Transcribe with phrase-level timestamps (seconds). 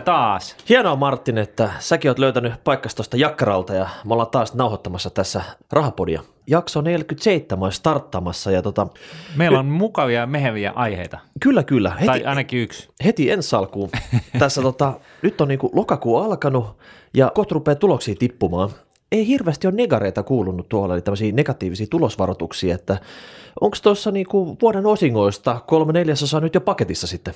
[0.00, 0.56] Täällä taas.
[0.68, 5.42] Hienoa Martin, että säkin oot löytänyt paikkas tuosta jakkaralta ja me ollaan taas nauhoittamassa tässä
[5.72, 6.22] Rahapodia.
[6.46, 8.86] Jakso 47 on starttamassa ja tota,
[9.36, 11.18] Meillä on mukavia, meheviä aiheita.
[11.40, 12.88] kyllä kyllä, heti, Tai ainakin yksi.
[13.04, 13.90] heti ensi alkuun.
[14.38, 14.92] Tässä tota,
[15.22, 16.76] nyt on niinku lokakuu alkanut
[17.14, 18.70] ja kohta rupeaa tuloksia tippumaan.
[19.12, 22.98] Ei hirveästi ole negareita kuulunut tuolla, eli tämmöisiä negatiivisia tulosvaroituksia, että
[23.60, 27.34] onko tuossa niinku vuoden osingoista kolme neljäsosaa nyt jo paketissa sitten?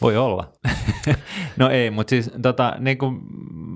[0.00, 0.52] Voi olla.
[1.56, 3.20] no ei, mutta siis tota, niin kuin,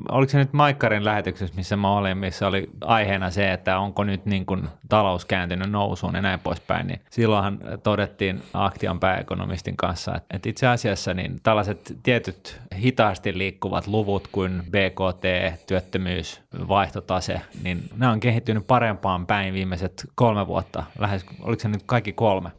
[0.08, 4.26] oliko se nyt Maikkarin lähetyksessä, missä mä olin, missä oli aiheena se, että onko nyt
[4.26, 10.36] niin kuin talous kääntynyt nousuun ja näin poispäin, niin silloinhan todettiin Aktion pääekonomistin kanssa, että,
[10.36, 18.08] että itse asiassa niin tällaiset tietyt hitaasti liikkuvat luvut kuin BKT, työttömyys, vaihtotase, niin ne
[18.08, 22.50] on kehittynyt parempaan päin viimeiset kolme vuotta, lähes, oliko se nyt kaikki kolme?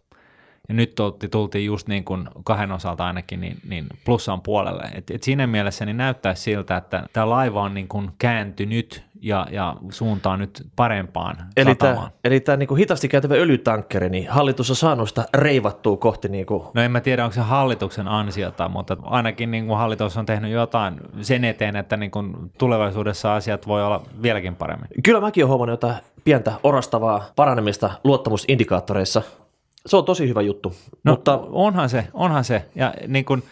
[0.72, 4.84] Ja nyt tulti, tultiin just niin kuin kahden osalta ainakin niin, niin plussan puolelle.
[4.96, 9.48] Et, et siinä mielessä niin näyttää siltä, että tämä laiva on niin kuin kääntynyt ja,
[9.52, 12.12] ja suuntaa nyt parempaan Eli tämä, satamaan.
[12.24, 16.82] eli tämä niinku hitaasti käytävä öljytankkeri, niin hallitus on saanut sitä reivattua kohti niinku No
[16.82, 20.96] en mä tiedä, onko se hallituksen ansiota, mutta ainakin niin kuin hallitus on tehnyt jotain
[21.22, 24.88] sen eteen, että niin kuin tulevaisuudessa asiat voi olla vieläkin paremmin.
[25.04, 29.22] Kyllä mäkin olen huomannut jotain pientä orastavaa paranemista luottamusindikaattoreissa.
[29.86, 32.66] Se on tosi hyvä juttu, No, mutta onhan se, onhan se.
[32.76, 33.44] Ja niin kun,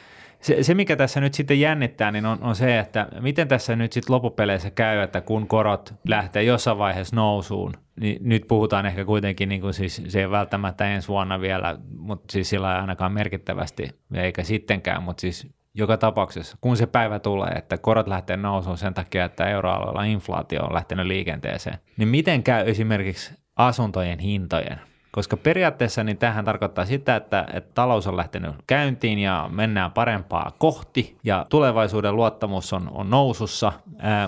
[0.42, 3.94] se, se, mikä tässä nyt sitten jännittää, niin on, on se, että miten tässä nyt
[3.94, 9.50] sitten loppupeleissä käy, että kun korot lähtee jossain vaiheessa nousuun, niin nyt puhutaan ehkä kuitenkin,
[9.50, 13.90] niin kuin siis, se ei välttämättä ensi vuonna vielä, mutta siis sillä ei ainakaan merkittävästi,
[14.14, 18.94] eikä sittenkään, mutta siis joka tapauksessa, kun se päivä tulee, että korot lähtee nousuun sen
[18.94, 24.89] takia, että euroalueella inflaatio on lähtenyt liikenteeseen, niin miten käy esimerkiksi asuntojen hintojen?
[25.12, 30.52] Koska periaatteessa niin tähän tarkoittaa sitä, että, että talous on lähtenyt käyntiin ja mennään parempaa
[30.58, 33.72] kohti ja tulevaisuuden luottamus on, on nousussa,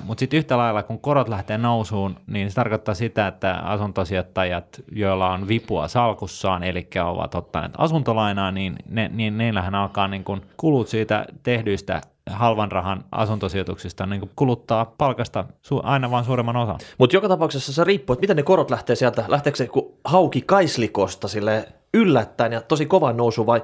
[0.03, 5.30] mutta sitten yhtä lailla kun korot lähtee nousuun, niin se tarkoittaa sitä, että asuntosijoittajat, joilla
[5.30, 10.88] on vipua salkussaan, eli ovat ottaneet asuntolainaa, niin, ne, niin neillähän alkaa niin kun kulut
[10.88, 16.80] siitä tehdyistä halvan rahan asuntosijoituksista niin kuluttaa palkasta su- aina vain suuremman osan.
[16.97, 19.69] Mutta joka tapauksessa se riippuu, että miten ne korot lähtee sieltä, lähteekö se
[20.06, 23.62] hauki kaislikosta sille yllättäen ja tosi kovan nousu vai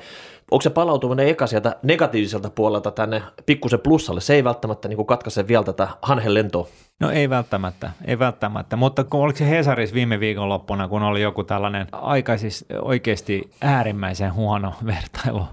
[0.51, 5.47] onko se palautuminen eka sieltä negatiiviselta puolelta tänne pikkusen plussalle, se ei välttämättä niin katkaise
[5.47, 6.67] vielä tätä hanhen lentoa.
[7.00, 11.44] No ei välttämättä, ei välttämättä, mutta kun oliko se Hesaris viime viikonloppuna, kun oli joku
[11.44, 15.45] tällainen aika siis oikeasti äärimmäisen huono vertailu,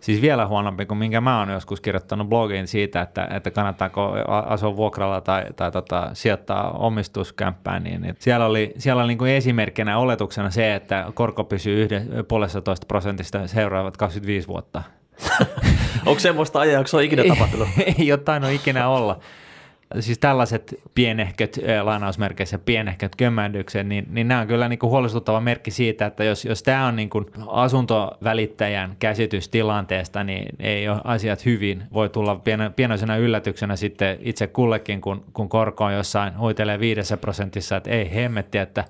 [0.00, 4.76] siis vielä huonompi kuin minkä mä oon joskus kirjoittanut blogiin siitä, että, että kannattaako asua
[4.76, 9.98] vuokralla tai, tai tota, sijoittaa omistuskämppään, niin, niin siellä oli, siellä oli niin kuin esimerkkinä
[9.98, 14.82] oletuksena se, että korko pysyy yhden, puolestatoista prosentista seuraavat 25 vuotta.
[16.06, 17.68] onko semmoista ajanjaksoa ikinä tapahtunut?
[17.98, 19.18] ei jotain ole ikinä olla.
[20.00, 25.40] Siis tällaiset pienehköt, eh, lainausmerkeissä pienehköt kömmähdykset, niin, niin nämä on kyllä niin kuin huolestuttava
[25.40, 31.00] merkki siitä, että jos, jos tämä on niin kuin asuntovälittäjän käsitys tilanteesta, niin ei ole
[31.04, 31.82] asiat hyvin.
[31.92, 37.16] Voi tulla pien, pienoisena yllätyksenä sitten itse kullekin, kun, kun korko on jossain huitelee viidessä
[37.16, 38.84] prosentissa, että ei hemmetti, että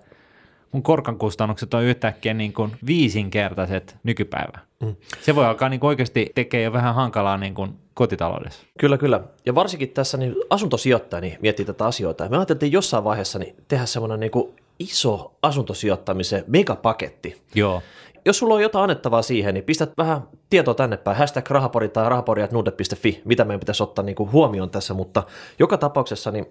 [0.73, 4.65] mun korkan kustannukset on yhtäkkiä niin kuin viisinkertaiset nykypäivään.
[4.81, 4.97] Mm.
[5.21, 8.63] Se voi alkaa niin kuin oikeasti tekee jo vähän hankalaa niin kuin kotitaloudessa.
[8.79, 9.21] Kyllä, kyllä.
[9.47, 12.29] Ja varsinkin tässä niin asuntosijoittaja niin miettii tätä asioita.
[12.29, 17.43] Me ajateltiin jossain vaiheessa niin tehdä semmoinen niin iso asuntosijoittamisen megapaketti.
[17.55, 17.83] Joo.
[18.25, 21.17] Jos sulla on jotain annettavaa siihen, niin pistät vähän tietoa tänne päin.
[21.17, 25.23] Hashtag rahapori tai rahapori.nuude.fi, mitä meidän pitäisi ottaa niin kuin huomioon tässä, mutta
[25.59, 26.47] joka tapauksessa niin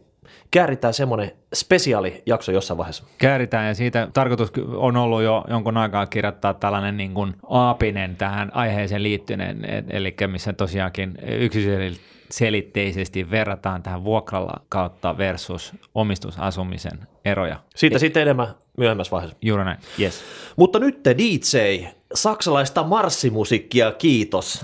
[0.51, 3.03] kääritään semmoinen spesiaalijakso jossain vaiheessa.
[3.17, 8.51] Kääritään ja siitä tarkoitus on ollut jo jonkun aikaa kirjoittaa tällainen niin kuin aapinen tähän
[8.53, 9.41] aiheeseen liittyen,
[9.89, 17.59] eli missä tosiaankin yksiselitteisesti verrataan tähän vuokralla kautta versus omistusasumisen eroja.
[17.75, 19.37] Siitä e- sitten enemmän myöhemmässä vaiheessa.
[19.41, 20.23] Juuri näin, yes.
[20.55, 24.61] Mutta nyt te DJ, saksalaista marssimusiikkia, kiitos.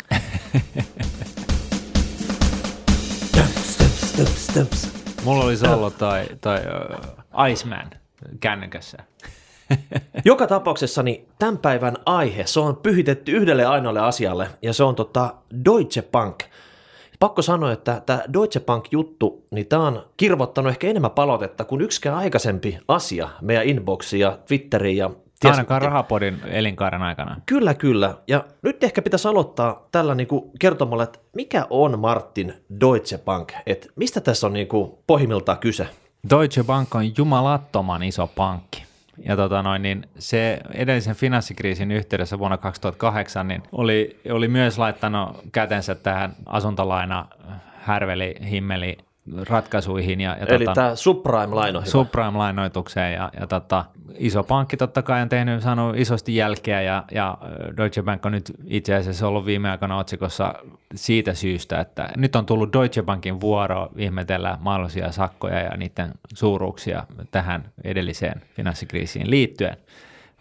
[3.76, 4.95] stöps, stöps, stöps.
[5.26, 7.90] Mulla oli Sallo tai, tai uh, Iceman
[8.40, 8.98] kännykässä.
[10.26, 14.96] Joka tapauksessa niin tämän päivän aihe, se on pyhitetty yhdelle ainoalle asialle, ja se on
[14.96, 15.34] tota
[15.66, 16.44] Deutsche Bank.
[17.20, 22.18] Pakko sanoa, että tämä Deutsche Bank-juttu, niin tämä on kirvottanut ehkä enemmän palautetta kuin yksikään
[22.18, 25.10] aikaisempi asia meidän inboxiin ja Twitteriin ja
[25.40, 27.42] Ties, Ainakaan rahapodin elinkaaren aikana.
[27.46, 28.16] Kyllä, kyllä.
[28.28, 33.52] Ja nyt ehkä pitäisi aloittaa tällä niin kuin kertomalla, että mikä on Martin Deutsche Bank?
[33.66, 35.88] Et mistä tässä on niin kuin pohjimmiltaan kyse?
[36.30, 38.86] Deutsche Bank on jumalattoman iso pankki.
[39.26, 45.38] Ja tota noin, niin se edellisen finanssikriisin yhteydessä vuonna 2008 niin oli, oli myös laittanut
[45.52, 47.26] kätensä tähän asuntolaina
[47.76, 48.98] härveli, himmeli
[49.50, 50.22] ratkaisuihin.
[50.22, 51.92] Ja, ja Eli tota, tämä subprime-lainoihin.
[51.92, 53.86] Subprime-lainoitukseen ja, ja tota,
[54.18, 57.38] iso pankki totta kai on tehnyt, saanut isosti jälkeä ja, ja
[57.78, 60.54] Deutsche Bank on nyt itse asiassa ollut viime aikoina otsikossa
[60.96, 67.04] siitä syystä, että nyt on tullut Deutsche Bankin vuoro ihmetellä mahdollisia sakkoja ja niiden suuruuksia
[67.32, 69.78] tähän edelliseen finanssikriisiin liittyen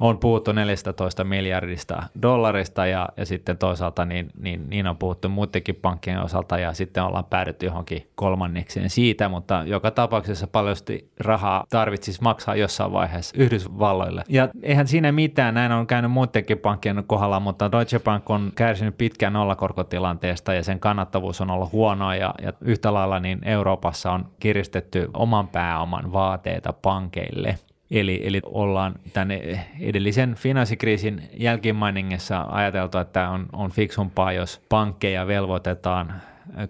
[0.01, 5.75] on puhuttu 14 miljardista dollarista ja, ja sitten toisaalta niin, niin, niin on puhuttu muidenkin
[5.75, 10.77] pankkien osalta ja sitten ollaan päädytty johonkin kolmannekseen siitä, mutta joka tapauksessa paljon
[11.21, 14.23] rahaa tarvitsisi maksaa jossain vaiheessa Yhdysvalloille.
[14.29, 18.99] Ja eihän siinä mitään, näin on käynyt muidenkin pankkien kohdalla, mutta Deutsche Bank on kärsinyt
[18.99, 24.27] pitkään nollakorkotilanteesta ja sen kannattavuus on ollut huonoa ja, ja yhtä lailla niin Euroopassa on
[24.41, 27.59] kiristetty oman pääoman vaateita pankeille.
[27.95, 36.15] Eli, eli ollaan tänne edellisen finanssikriisin jälkimainingissa ajateltu, että on, on fiksumpaa, jos pankkeja velvoitetaan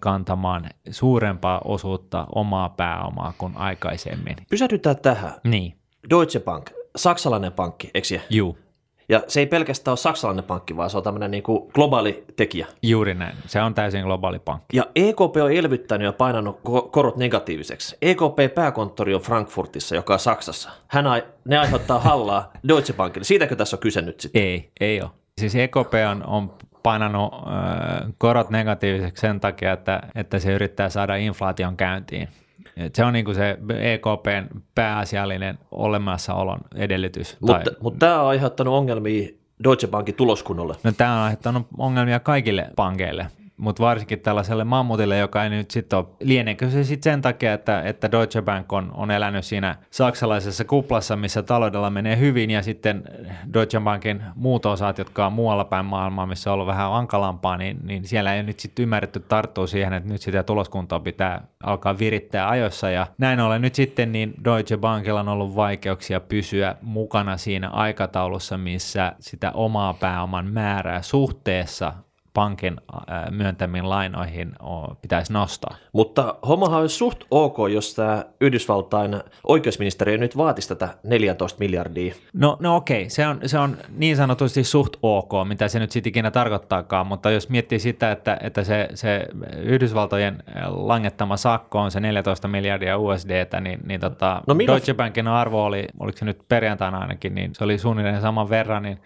[0.01, 4.37] kantamaan suurempaa osuutta omaa pääomaa kuin aikaisemmin.
[4.51, 5.33] Pysähdytään tähän.
[5.45, 5.75] Niin.
[6.11, 8.59] Deutsche Bank, saksalainen pankki, eikö Juu.
[9.09, 12.67] Ja se ei pelkästään ole saksalainen pankki, vaan se on tämmöinen niin kuin globaali tekijä.
[12.83, 13.37] Juuri näin.
[13.47, 14.77] Se on täysin globaali pankki.
[14.77, 16.61] Ja EKP on elvyttänyt ja painanut
[16.91, 17.97] korot negatiiviseksi.
[18.03, 20.71] EKP-pääkonttori on Frankfurtissa, joka on Saksassa.
[20.89, 23.25] Hän ai- ne aiheuttaa hallaa Deutsche Bankille.
[23.25, 24.43] Siitäkö tässä on kyse nyt sitten?
[24.43, 25.11] Ei, ei ole.
[25.41, 31.17] Siis EKP on, on painanut äh, korot negatiiviseksi sen takia, että, että se yrittää saada
[31.17, 32.29] inflaation käyntiin.
[32.77, 37.37] Et se on niin kuin se EKPn pääasiallinen olemassaolon edellytys.
[37.41, 37.75] Mutta, tai...
[37.81, 39.29] mutta tämä on aiheuttanut ongelmia
[39.65, 40.75] Deutsche Bankin tuloskunnolle.
[40.83, 43.27] No, tämä on aiheuttanut ongelmia kaikille pankeille
[43.57, 47.83] mutta varsinkin tällaiselle mammutille, joka ei nyt sitten ole, lieneekö se sitten sen takia, että,
[47.83, 53.03] että Deutsche Bank on, on elänyt siinä saksalaisessa kuplassa, missä taloudella menee hyvin, ja sitten
[53.55, 57.79] Deutsche Bankin muut osat, jotka on muualla päin maailmaa, missä on ollut vähän ankalampaa, niin,
[57.83, 62.49] niin siellä ei nyt sitten ymmärretty tarttua siihen, että nyt sitä tuloskuntoa pitää alkaa virittää
[62.49, 67.69] ajoissa, ja näin ollen nyt sitten niin Deutsche Bankilla on ollut vaikeuksia pysyä mukana siinä
[67.69, 71.93] aikataulussa, missä sitä omaa pääoman määrää suhteessa
[72.35, 72.81] pankin
[73.31, 74.53] myöntämiin lainoihin
[75.03, 75.77] pitäisi nostaa.
[75.93, 82.15] Mutta hommahan olisi suht ok, jos tämä Yhdysvaltain oikeusministeriö nyt vaatisi tätä 14 miljardia.
[82.33, 86.11] No, no okei, se on, se on niin sanotusti suht ok, mitä se nyt sitten
[86.11, 89.27] ikinä tarkoittaakaan, mutta jos miettii sitä, että, että se, se
[89.57, 94.57] Yhdysvaltojen langettama sakko on se 14 miljardia USDtä, niin, niin tota, no.
[94.67, 98.83] Deutsche Bankin arvo oli, oliko se nyt perjantaina ainakin, niin se oli suunnilleen saman verran,
[98.83, 98.99] niin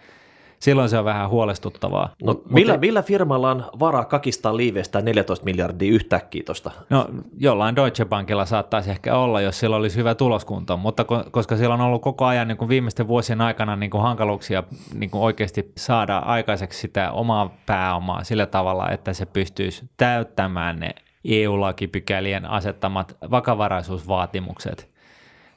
[0.59, 2.09] silloin se on vähän huolestuttavaa.
[2.23, 6.71] No, Mut, millä, mutta, millä firmalla on varaa kakistaa liivestä 14 miljardia yhtäkkiä tuosta?
[6.89, 7.07] No
[7.37, 11.81] jollain Deutsche Bankilla saattaisi ehkä olla, jos sillä olisi hyvä tuloskunto, mutta koska siellä on
[11.81, 14.63] ollut koko ajan niin kuin viimeisten vuosien aikana niin kuin hankaluuksia
[14.93, 20.95] niin kuin oikeasti saada aikaiseksi sitä omaa pääomaa sillä tavalla, että se pystyisi täyttämään ne
[21.25, 24.89] EU-lakipykälien asettamat vakavaraisuusvaatimukset–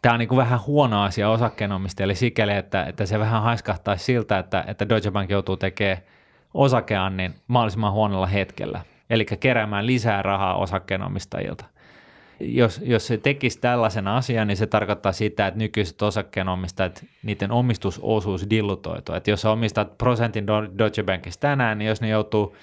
[0.02, 4.38] tämä on niin kuin vähän huono asia osakkeenomistajille sikäli, että, että se vähän haiskahtaisi siltä,
[4.38, 6.02] että, että Deutsche Bank joutuu tekemään
[6.54, 11.64] osakeannin mahdollisimman huonolla hetkellä, eli keräämään lisää rahaa osakkeenomistajilta.
[12.40, 18.50] Jos, jos se tekisi tällaisen asian, niin se tarkoittaa sitä, että nykyiset osakkeenomistajat, niiden omistusosuus
[18.50, 19.14] dillutoituu.
[19.14, 20.46] Että jos omistat prosentin
[20.78, 22.56] Deutsche Bankista tänään, niin jos ne joutuu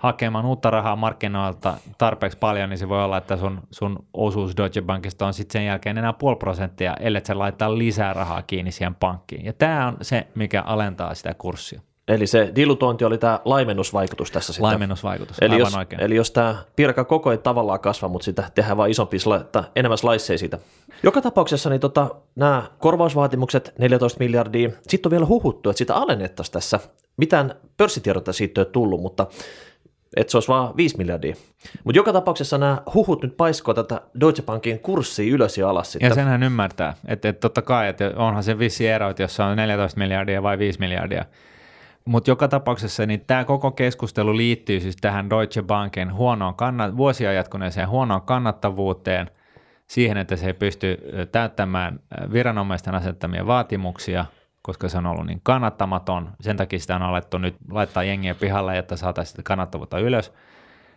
[0.00, 4.82] hakemaan uutta rahaa markkinoilta tarpeeksi paljon, niin se voi olla, että sun, sun osuus Deutsche
[4.82, 8.94] Bankista on sitten sen jälkeen enää puoli prosenttia, ellei se laittaa lisää rahaa kiinni siihen
[8.94, 9.44] pankkiin.
[9.44, 11.80] Ja tämä on se, mikä alentaa sitä kurssia.
[12.08, 14.68] Eli se dilutointi oli tämä laimennusvaikutus tässä sitten.
[14.68, 16.02] Laimennusvaikutus, eli aivan jos, oikein.
[16.02, 19.98] Eli jos tämä pirka koko ei tavallaan kasva, mutta sitä tehdään vain isompi, että enemmän
[19.98, 20.58] sliceja siitä.
[21.02, 26.52] Joka tapauksessa niin tota, nämä korvausvaatimukset 14 miljardia, sitten on vielä huhuttu, että sitä alennettaisiin
[26.52, 26.80] tässä.
[27.16, 29.26] Mitään pörssitiedotta siitä ei ole tullut, mutta
[30.16, 31.34] että se olisi vaan 5 miljardia.
[31.84, 35.92] Mutta joka tapauksessa nämä huhut nyt paiskoo tätä Deutsche Bankin kurssia ylös ja alas.
[35.92, 36.08] Sitten.
[36.08, 39.42] Ja senhän ymmärtää, että, että totta kai, että onhan se vissi ero, että jos se
[39.42, 41.24] on 14 miljardia vai 5 miljardia.
[42.04, 47.32] Mutta joka tapauksessa niin tämä koko keskustelu liittyy siis tähän Deutsche Bankin huonoon kannat- vuosia
[47.32, 49.30] jatkuneeseen huonoon kannattavuuteen,
[49.86, 50.98] siihen, että se ei pysty
[51.32, 52.00] täyttämään
[52.32, 54.24] viranomaisten asettamia vaatimuksia–
[54.62, 56.32] koska se on ollut niin kannattamaton.
[56.40, 60.32] Sen takia sitä on alettu nyt laittaa jengiä pihalle, että saataisiin sitä kannattavuutta ylös.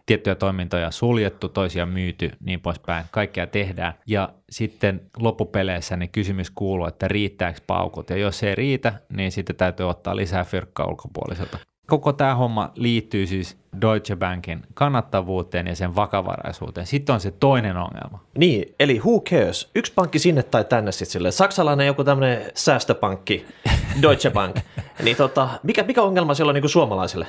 [0.06, 3.06] Tiettyjä toimintoja suljettu, toisia myyty, niin poispäin.
[3.12, 3.94] Kaikkea tehdään.
[4.08, 8.10] Ja sitten loppupeleissä niin kysymys kuuluu, että riittääkö paukut.
[8.10, 11.58] Ja jos ei riitä, niin sitten täytyy ottaa lisää fyrkkaa ulkopuoliselta.
[11.88, 16.88] Koko tämä homma liittyy siis Deutsche Bankin kannattavuuteen ja sen vakavaraisuuteen.
[16.88, 18.20] Sitten on se toinen ongelma.
[18.38, 19.72] Niin, eli who cares?
[19.76, 21.32] Yksi pankki sinne tai tänne sitten sille.
[21.32, 23.46] Saksalainen joku tämmöinen säästöpankki,
[24.02, 24.56] Deutsche Bank.
[25.04, 27.28] niin tota, mikä, mikä ongelma siellä on niin suomalaisille?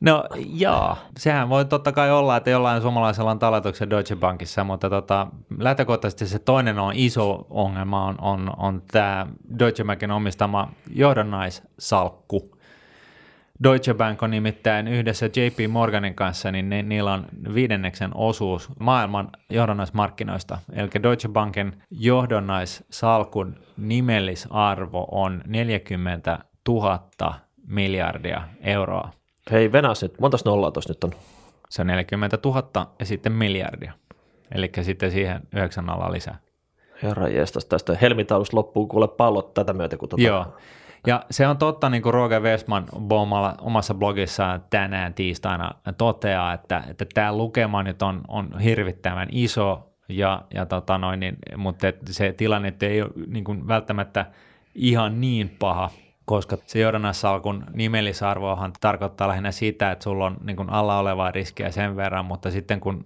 [0.00, 4.90] No jaa, sehän voi totta kai olla, että jollain suomalaisella on talletuksen Deutsche Bankissa, mutta
[4.90, 5.26] tota,
[5.58, 9.26] lähtökohtaisesti se toinen on iso ongelma on, on, on tämä
[9.58, 12.59] Deutsche Bankin omistama johdannaissalkku.
[13.64, 19.30] Deutsche Bank on nimittäin yhdessä JP Morganin kanssa, niin ne, niillä on viidenneksen osuus maailman
[19.50, 20.58] johdannaismarkkinoista.
[20.72, 26.38] Eli Deutsche Bankin johdannaissalkun nimellisarvo on 40
[26.68, 27.34] 000
[27.66, 29.10] miljardia euroa.
[29.50, 31.12] Hei Venäjä nyt, montas nollaa tuossa nyt on?
[31.68, 33.92] Se on 40 000 ja sitten miljardia.
[34.54, 36.38] Eli sitten siihen 9 nollaa lisää.
[37.02, 39.96] Herra jestas, tästä helmitaulusta loppuu kuule pallot tätä myötä.
[39.96, 40.22] Kun tota...
[40.22, 40.56] Joo.
[41.06, 46.84] Ja se on totta, niin kuin Roger Westman Bomalla omassa blogissaan tänään tiistaina toteaa, että,
[46.88, 52.32] että tämä lukema nyt on, on hirvittävän iso, ja, ja tota noin, niin, mutta se
[52.32, 54.26] tilanne ei ole niin kuin välttämättä
[54.74, 55.90] ihan niin paha,
[56.24, 61.70] koska se johdannassalkun nimellisarvohan tarkoittaa lähinnä sitä, että sulla on niin kuin alla olevaa riskiä
[61.70, 63.02] sen verran, mutta sitten kun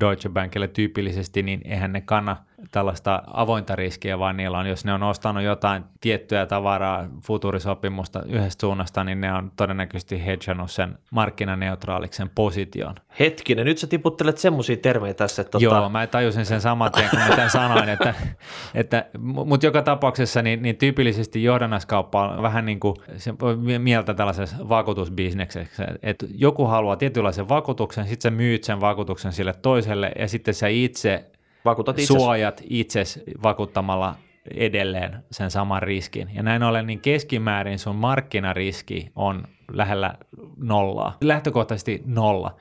[0.00, 2.36] Deutsche Bankille tyypillisesti, niin eihän ne kanna
[2.70, 8.60] tällaista avointa riskiä, vaan niillä on, jos ne on ostanut jotain tiettyä tavaraa futurisopimusta yhdestä
[8.60, 12.94] suunnasta, niin ne on todennäköisesti hedgannut sen markkinaneutraaliksen position.
[13.20, 15.42] Hetkinen, nyt sä tiputtelet semmoisia termejä tässä.
[15.42, 15.64] Että tota...
[15.64, 18.14] Joo, mä tajusin sen saman tien, kun mä tämän sanoin, että,
[18.74, 23.34] että mutta joka tapauksessa niin, niin tyypillisesti johdannaskauppa on vähän niin kuin, se
[23.78, 30.12] mieltä tällaisessa vakuutusbisneksessä, että joku haluaa tietynlaisen vakuutuksen, sitten sä myyt sen vakuutuksen sille toiselle
[30.18, 31.24] ja sitten sä itse
[31.66, 32.16] Vakuutat itses.
[32.16, 33.02] suojat itse
[33.42, 34.14] vakuuttamalla
[34.54, 36.30] edelleen sen saman riskin.
[36.34, 40.14] Ja näin ollen niin keskimäärin sun markkinariski on lähellä
[40.56, 42.56] nollaa, lähtökohtaisesti nolla.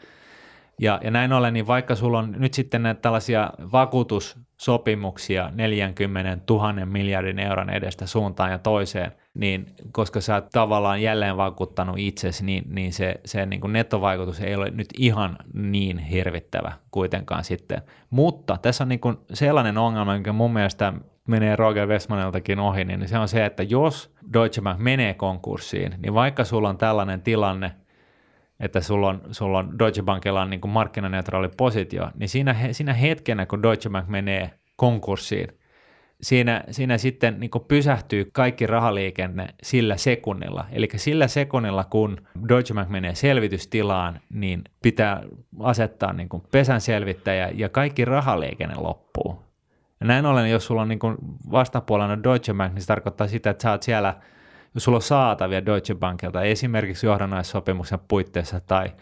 [0.80, 3.50] Ja, ja näin ollen, niin vaikka sulla on nyt sitten näitä tällaisia
[4.56, 11.38] vakuutussopimuksia 40 000 miljardin euron edestä suuntaan ja toiseen, niin koska sä oot tavallaan jälleen
[11.38, 16.72] vakuuttanut itsesi, niin, niin se, se niin kuin nettovaikutus ei ole nyt ihan niin hirvittävä
[16.92, 17.82] kuitenkaan sitten.
[18.10, 20.94] Mutta tässä on niin kuin sellainen ongelma, mikä mun mielestä
[21.28, 26.14] menee Roger Westmaniltakin ohi, niin se on se, että jos Deutsche Bank menee konkurssiin, niin
[26.14, 27.72] vaikka sulla on tällainen tilanne,
[28.60, 32.94] että sulla on, sulla on Deutsche Bankilla on niin kuin markkinaneutraali positio, niin siinä, siinä
[32.94, 35.48] hetkenä, kun Deutsche Bank menee konkurssiin,
[36.22, 40.66] siinä, siinä sitten niin pysähtyy kaikki rahaliikenne sillä sekunnilla.
[40.72, 45.24] Eli sillä sekunnilla, kun Deutsche Bank menee selvitystilaan, niin pitää
[45.60, 49.46] asettaa niin kuin pesän selvittäjä ja kaikki rahaliikenne loppuu.
[50.00, 51.00] Ja näin ollen, jos sulla on niin
[51.52, 54.16] vastapuolella Deutsche Bank, niin se tarkoittaa sitä, että sä oot siellä–
[54.78, 58.94] sulla on saatavia Deutsche Bankilta esimerkiksi johdannaissopimuksen puitteissa tai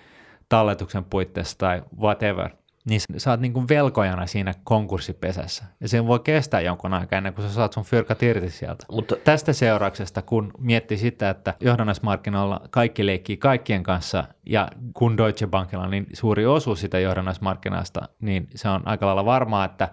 [0.49, 2.49] talletuksen puitteissa tai whatever,
[2.85, 5.63] niin sä oot niin kuin velkojana siinä konkurssipesässä.
[5.79, 8.85] Ja se voi kestää jonkun aikaa ennen kuin sä saat sun fyrkat irti sieltä.
[8.91, 15.47] Mutta tästä seurauksesta, kun miettii sitä, että johdannaismarkkinoilla kaikki leikkii kaikkien kanssa, ja kun Deutsche
[15.47, 19.89] Bankilla on niin suuri osuus sitä johdannaismarkkinasta, niin se on aika lailla varmaa, että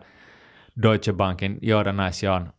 [0.83, 2.53] Deutsche Bankin johdannaisia on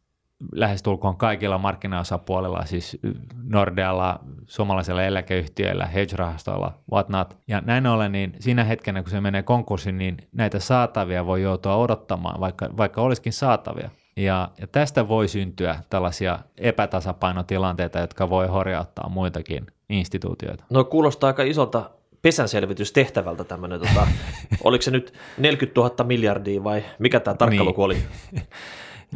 [0.52, 2.98] lähestulkoon kaikilla markkinaosapuolilla, siis
[3.44, 7.38] Nordealla, suomalaisilla eläkeyhtiöillä, hedge-rahastoilla, whatnot.
[7.48, 11.76] Ja näin ollen, niin siinä hetkenä, kun se menee konkurssiin, niin näitä saatavia voi joutua
[11.76, 13.90] odottamaan, vaikka, vaikka olisikin saatavia.
[14.18, 20.64] Ja, ja tästä voi syntyä tällaisia epätasapainotilanteita, jotka voi horjauttaa muitakin instituutioita.
[20.70, 21.90] No kuulostaa aika isolta
[22.22, 24.08] pesänselvitystehtävältä tämmöinen, tota,
[24.64, 27.74] oliko se nyt 40 000 miljardia vai mikä tämä tarkka niin.
[27.78, 27.98] oli?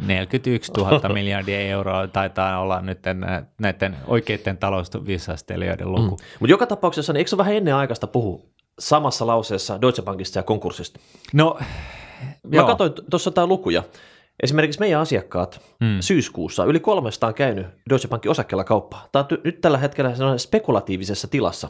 [0.06, 2.98] 41 000 miljardia euroa taitaa olla nyt
[3.60, 6.16] näiden oikeiden talousvisastelijoiden luku.
[6.16, 6.24] Mm.
[6.40, 10.42] Mutta joka tapauksessa, niin eikö se vähän ennen aikaista puhu samassa lauseessa Deutsche Bankista ja
[10.42, 11.00] konkurssista?
[11.32, 11.58] No,
[12.42, 12.66] Mä joo.
[12.66, 13.82] katsoin tuossa jotain lukuja.
[14.42, 16.00] Esimerkiksi meidän asiakkaat mm.
[16.00, 19.08] syyskuussa yli 300 on käynyt Deutsche Bankin osakkeella kauppaa.
[19.12, 21.68] Tämä on nyt tällä hetkellä spekulatiivisessa tilassa.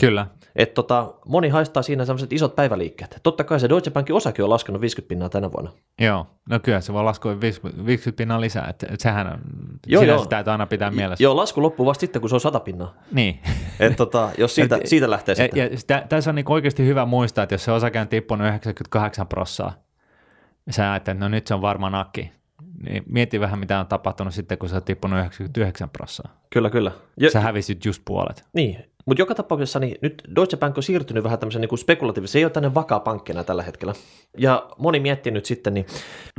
[0.00, 0.26] Kyllä.
[0.56, 3.20] Et tota, moni haistaa siinä sellaiset isot päiväliikkeet.
[3.22, 5.70] Totta kai se Deutsche Bankin osake on laskenut 50 pinnaa tänä vuonna.
[6.00, 9.38] Joo, no kyllä se voi laskea 50 pinnaa lisää, että et sehän on,
[9.86, 10.18] joo, joo.
[10.18, 11.22] sitä täytyy aina pitää mielessä.
[11.22, 12.94] Joo, lasku loppuu vasta sitten, kun se on 100 pinnaa.
[13.12, 13.40] Niin.
[13.80, 15.72] Et tota, jos siitä, et, siitä lähtee sitten.
[15.72, 19.26] Ja, ja tässä on niin oikeasti hyvä muistaa, että jos se osake on tippunut 98
[19.26, 19.72] prossaa,
[20.66, 22.32] ja sä ajattelet, että no nyt se on varma nakki,
[22.84, 26.40] niin mieti vähän, mitä on tapahtunut sitten, kun sä oot tippunut 99 prossaa.
[26.50, 26.92] Kyllä, kyllä.
[27.20, 28.44] Ja, sä hävisit just puolet.
[28.52, 32.38] Niin, mutta joka tapauksessa niin nyt Deutsche Bank on siirtynyt vähän tämmöisen niin spekulatiivisen, se
[32.38, 33.94] ei ole tänne vakaa pankkina tällä hetkellä.
[34.38, 35.86] Ja moni miettii nyt sitten, niin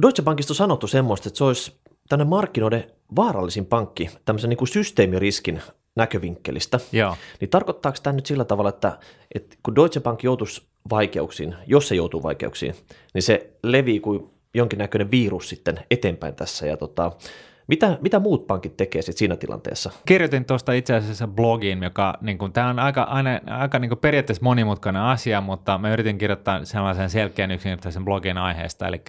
[0.01, 1.73] Deutsche Bankista on sanottu semmoista, että se olisi
[2.09, 2.83] tänne markkinoiden
[3.15, 5.61] vaarallisin pankki tämmöisen niin kuin systeemiriskin
[5.95, 7.15] näkövinkkelistä, Joo.
[7.41, 8.99] niin tarkoittaako tämä nyt sillä tavalla, että,
[9.35, 12.75] että kun Deutsche Bank joutuisi vaikeuksiin, jos se joutuu vaikeuksiin,
[13.13, 16.67] niin se levii kuin jonkinnäköinen virus sitten eteenpäin tässä.
[16.67, 17.11] Ja tota,
[17.67, 19.91] mitä, mitä muut pankit tekee sitten siinä tilanteessa?
[20.05, 24.43] Kirjoitin tuosta itse asiassa blogiin, joka, niin kuin, tämä on aika, aina, aika niin periaatteessa
[24.43, 29.01] monimutkainen asia, mutta mä yritin kirjoittaa sellaisen selkeän yksinkertaisen blogin aiheesta, eli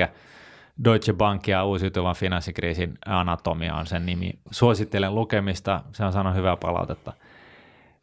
[0.85, 4.39] Deutsche Bank ja uusiutuvan finanssikriisin anatomia on sen nimi.
[4.51, 7.13] Suosittelen lukemista, se on saanut hyvää palautetta.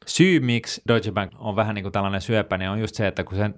[0.05, 3.23] Syy, miksi Deutsche Bank on vähän niin kuin tällainen syöpä, niin on just se, että
[3.23, 3.55] kun sen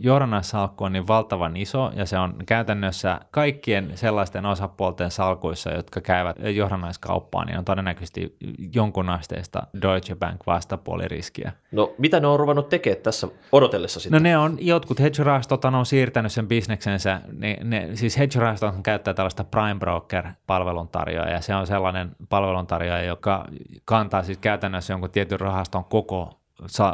[0.00, 6.36] johdannaissalkku on niin valtavan iso ja se on käytännössä kaikkien sellaisten osapuolten salkuissa, jotka käyvät
[6.54, 8.36] johdannaiskauppaan, niin on todennäköisesti
[8.74, 11.52] jonkun asteista Deutsche Bank vastapuoliriskiä.
[11.72, 14.22] No mitä ne on ruvennut tekemään tässä odotellessa sitten?
[14.22, 19.44] No ne on, jotkut hedge-rahastot on siirtänyt sen bisneksensä, ne, ne, siis hedge-rahastot käyttää tällaista
[19.44, 23.46] prime broker-palveluntarjoa ja se on sellainen palveluntarjoaja, joka
[23.84, 26.43] kantaa siis käytännössä jonkun tietyn rahaston koko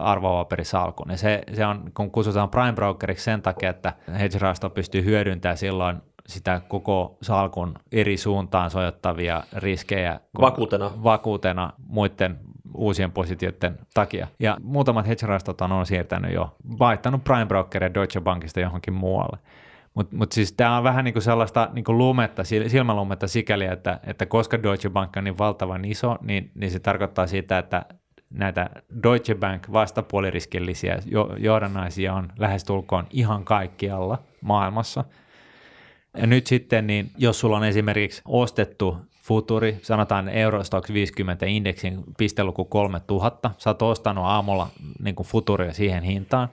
[0.01, 1.11] arvopaperisalkun.
[1.11, 6.03] Ja se, se on, kun kutsutaan prime brokeriksi sen takia, että hedge-rahasto pystyy hyödyntämään silloin
[6.27, 12.39] sitä koko salkun eri suuntaan sojottavia riskejä vakuutena, vakuutena muiden
[12.75, 14.27] uusien positioiden takia.
[14.39, 19.39] Ja muutamat hedge-rahastot on, on siirtänyt jo, vaihtanut prime brokeria Deutsche Bankista johonkin muualle.
[19.95, 24.63] Mutta mut siis tämä on vähän niinku sellaista niinku lumetta, silmälumetta sikäli, että, että koska
[24.63, 27.85] Deutsche Bank on niin valtavan iso, niin, niin se tarkoittaa sitä, että
[28.31, 28.71] näitä
[29.03, 30.99] Deutsche Bank vastapuoliriskillisiä
[31.39, 35.05] johdannaisia on lähestulkoon ihan kaikkialla maailmassa.
[36.17, 42.65] Ja nyt sitten, niin jos sulla on esimerkiksi ostettu futuri, sanotaan Eurostox 50 indeksin pisteluku
[42.65, 44.69] 3000, sä oot ostanut aamulla
[45.03, 46.49] niin kuin futuria siihen hintaan,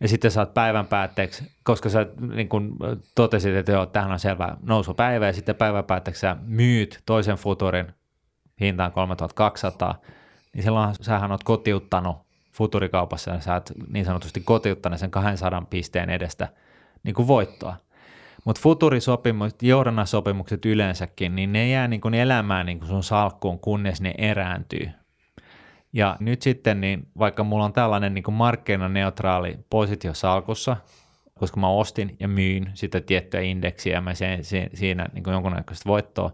[0.00, 2.72] ja sitten saat päivän päätteeksi, koska sä niin kuin
[3.14, 7.94] totesit, että joo, tähän on selvä nousupäivä, ja sitten päivän päätteeksi sä myyt toisen futurin
[8.60, 10.00] hintaan 3200,
[10.54, 12.16] niin silloin sähän oot kotiuttanut
[12.52, 16.48] futurikaupassa ja sä oot niin sanotusti kotiuttanut sen 200 pisteen edestä
[17.02, 17.76] niin kuin voittoa.
[18.44, 24.00] Mutta futurisopimukset, johdannasopimukset yleensäkin, niin ne jää niin kuin elämään niin kuin sun salkkuun, kunnes
[24.00, 24.90] ne erääntyy.
[25.92, 30.76] Ja nyt sitten, niin vaikka mulla on tällainen niin markkinaneutraali positio salkussa,
[31.38, 35.88] koska mä ostin ja myin sitä tiettyä indeksiä ja mä sen, siinä niin kuin jonkunnäköistä
[35.88, 36.32] voittoa,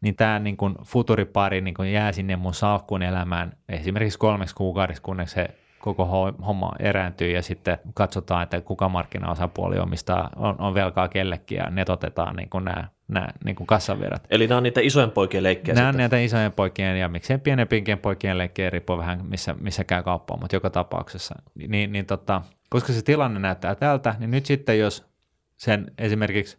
[0.00, 5.02] niin tämä niin kuin futuripari niin kuin jää sinne mun salkkuun elämään esimerkiksi kolmeksi kuukaudeksi,
[5.02, 5.48] kunnes se
[5.80, 6.06] koko
[6.46, 12.36] homma erääntyy ja sitten katsotaan, että kuka markkinaosapuoli omistaa, on, on velkaa kellekin ja netotetaan
[12.36, 14.26] niin kuin nämä, nämä niin kuin kassavirrat.
[14.30, 17.98] Eli nämä on niitä isojen poikien leikkejä Nämä on niitä isojen poikien ja miksei pienempien
[17.98, 21.34] poikien leikkejä, riippuu vähän missä, missä käy kauppaa, mutta joka tapauksessa.
[21.68, 25.10] Niin, niin tota, koska se tilanne näyttää tältä, niin nyt sitten jos
[25.56, 26.58] sen esimerkiksi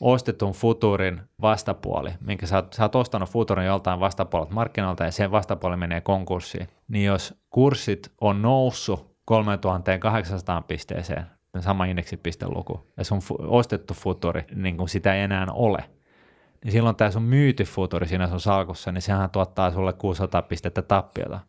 [0.00, 5.30] ostetun futurin vastapuoli, minkä sä oot, sä oot ostanut futurin joltain vastapuolelta markkinoilta ja sen
[5.30, 11.26] vastapuoli menee konkurssiin, niin jos kurssit on noussut 3800 pisteeseen,
[11.60, 15.84] sama indeksipisteluku, ja sun fu- ostettu futuri, niin kuin sitä ei enää ole,
[16.64, 20.82] niin silloin tämä sun myyty futuri siinä sun salkussa, niin sehän tuottaa sulle 600 pistettä
[20.82, 21.40] tappiota.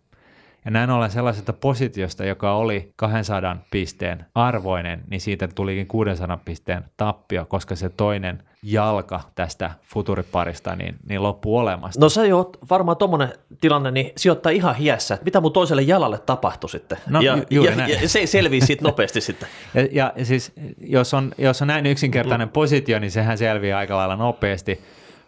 [0.66, 6.84] Ja näin ollen sellaisesta positiosta, joka oli 200 pisteen arvoinen, niin siitä tulikin 600 pisteen
[6.98, 12.00] tappio, koska se toinen jalka tästä futuriparista niin, niin loppuu olemasta.
[12.00, 13.30] No sä jo varmaan tuommoinen
[13.62, 16.98] tilanne, niin sijoittaa ihan hiessä, että mitä mun toiselle jalalle tapahtui sitten.
[17.08, 18.02] No, ja, ju- ja, näin.
[18.02, 19.50] ja se selvii siitä nopeasti sitten.
[19.74, 24.16] Ja, ja, siis jos on, jos on näin yksinkertainen positio, niin sehän selviää aika lailla
[24.16, 24.82] nopeasti.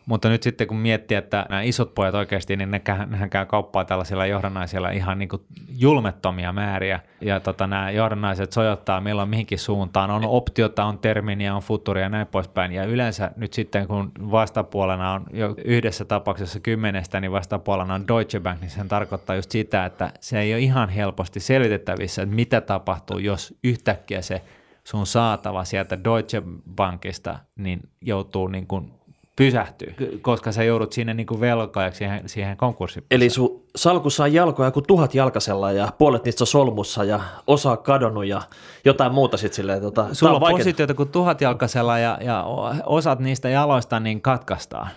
[0.08, 3.86] Mutta nyt sitten kun miettii, että nämä isot pojat oikeasti, niin ne nehän käy kauppaa
[3.86, 7.00] tällaisilla johdannaisilla ihan niin kuin julmettomia määriä.
[7.22, 10.12] Ja tota, nämä johdannaiset sojottaa milloin mihinkin suuntaan.
[10.12, 12.72] On optiota, on terminia, on futuria ja näin poispäin.
[12.72, 18.40] Ja yleensä nyt sitten kun vastapuolena on jo yhdessä tapauksessa kymmenestä, niin vastapuolena on Deutsche
[18.40, 22.62] Bank, niin sen tarkoittaa just sitä, että se ei ole ihan helposti selvitettävissä, että mitä
[22.62, 24.42] tapahtuu, jos yhtäkkiä se
[24.84, 26.44] sun saatava sieltä Deutsche
[26.76, 28.92] Bankista niin joutuu niin kuin
[29.38, 33.06] pysähtyy, koska sä joudut sinne niin kuin velkaajaksi siihen, siihen konkurssiin.
[33.12, 37.78] Eli sun salkussa on jalkoja kuin tuhat jalkasella ja puolet niistä on solmussa ja osa
[37.78, 38.42] kadonnut ja
[38.86, 39.82] jotain muuta sitten silleen.
[39.82, 40.58] Tota, Sulla on vaikea...
[40.58, 42.44] positioita kuin tuhat jalkasella ja, ja
[42.86, 44.90] osat niistä jaloista niin katkaistaan.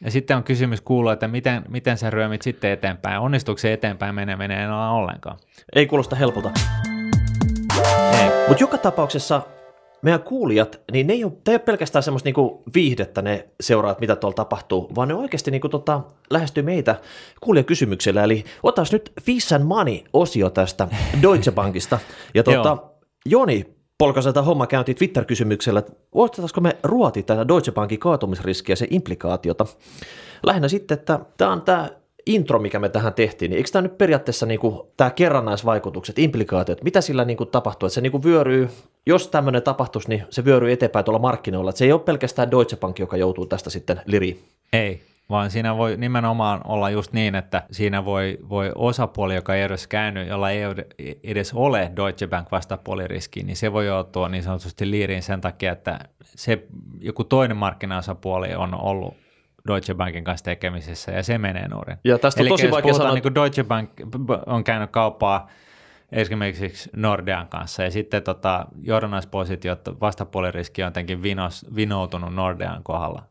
[0.00, 3.20] Ja sitten on kysymys kuuluu, että miten, miten sä ryömit sitten eteenpäin.
[3.20, 5.36] Onnistuuko se eteenpäin meneminen enää ollenkaan?
[5.74, 6.50] Ei kuulosta helpolta.
[8.48, 9.42] Mutta joka tapauksessa
[10.04, 14.16] meidän kuulijat, niin ne ei ole, ei ole pelkästään semmoista niinku viihdettä ne seuraat, mitä
[14.16, 17.00] tuolla tapahtuu, vaan ne oikeasti niinku tota, lähestyy meitä
[17.40, 18.24] kuulijakysymyksellä.
[18.24, 20.88] Eli otas nyt Fish and Money-osio tästä
[21.22, 21.98] Deutsche Bankista.
[22.34, 22.76] Ja tota,
[23.26, 23.64] Joni
[23.98, 29.66] polkaselta homma käynti Twitter-kysymyksellä, että voitaisiko me ruoti tätä Deutsche Bankin kaatumisriskiä ja se implikaatiota.
[30.46, 31.88] Lähinnä sitten, että tämä on tämä
[32.26, 34.60] intro, mikä me tähän tehtiin, niin eikö tämä nyt periaatteessa niin
[34.96, 38.68] tämä kerrannaisvaikutukset, implikaatiot, mitä sillä niin kuin tapahtuu, että se niin kuin vyöryy,
[39.06, 42.76] jos tämmöinen tapahtuisi, niin se vyöryy eteenpäin tuolla markkinoilla, että se ei ole pelkästään Deutsche
[42.76, 44.44] Bank, joka joutuu tästä sitten liriin.
[44.72, 49.62] Ei, vaan siinä voi nimenomaan olla just niin, että siinä voi, voi osapuoli, joka ei
[49.62, 50.62] edes käynyt, jolla ei
[51.24, 55.98] edes ole Deutsche Bank vastapuoliriski, niin se voi joutua niin sanotusti liiriin sen takia, että
[56.24, 56.64] se
[57.00, 59.23] joku toinen markkinaosapuoli on ollut
[59.68, 61.96] Deutsche Bankin kanssa tekemisissä ja se menee nurin.
[62.04, 63.90] Ja tästä on Eli tosi vaikea sanoa, niin kuin Deutsche Bank
[64.46, 65.48] on käynyt kauppaa
[66.12, 73.22] esimerkiksi Nordean kanssa ja sitten tota, johdannaispositiot, vastapuoliriski on jotenkin vinos, vinoutunut Nordean kohdalla.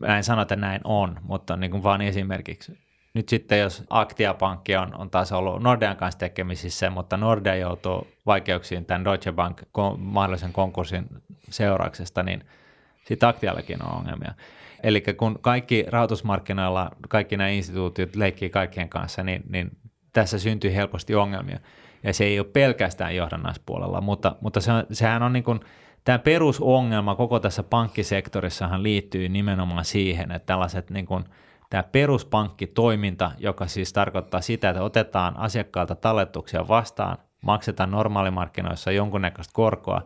[0.00, 2.78] Mä en sano, että näin on, mutta niin kuin vaan esimerkiksi.
[3.14, 8.84] Nyt sitten jos Aktia-pankki on, on taas ollut Nordean kanssa tekemisissä, mutta Nordea joutuu vaikeuksiin
[8.84, 9.62] tämän Deutsche Bank
[9.98, 11.08] mahdollisen konkurssin
[11.50, 12.44] seurauksesta, niin
[13.06, 14.34] sitten Aktiallakin on ongelmia.
[14.82, 19.70] Eli kun kaikki rahoitusmarkkinoilla, kaikki nämä instituutiot leikkii kaikkien kanssa, niin, niin
[20.12, 21.58] tässä syntyy helposti ongelmia.
[22.02, 25.60] Ja se ei ole pelkästään johdannaispuolella, mutta, mutta se on, sehän on niin kuin,
[26.04, 31.24] tämä perusongelma koko tässä pankkisektorissahan liittyy nimenomaan siihen, että tällaiset niin kuin,
[31.70, 40.02] tämä peruspankkitoiminta, joka siis tarkoittaa sitä, että otetaan asiakkaalta talletuksia vastaan, maksetaan normaalimarkkinoissa jonkunnäköistä korkoa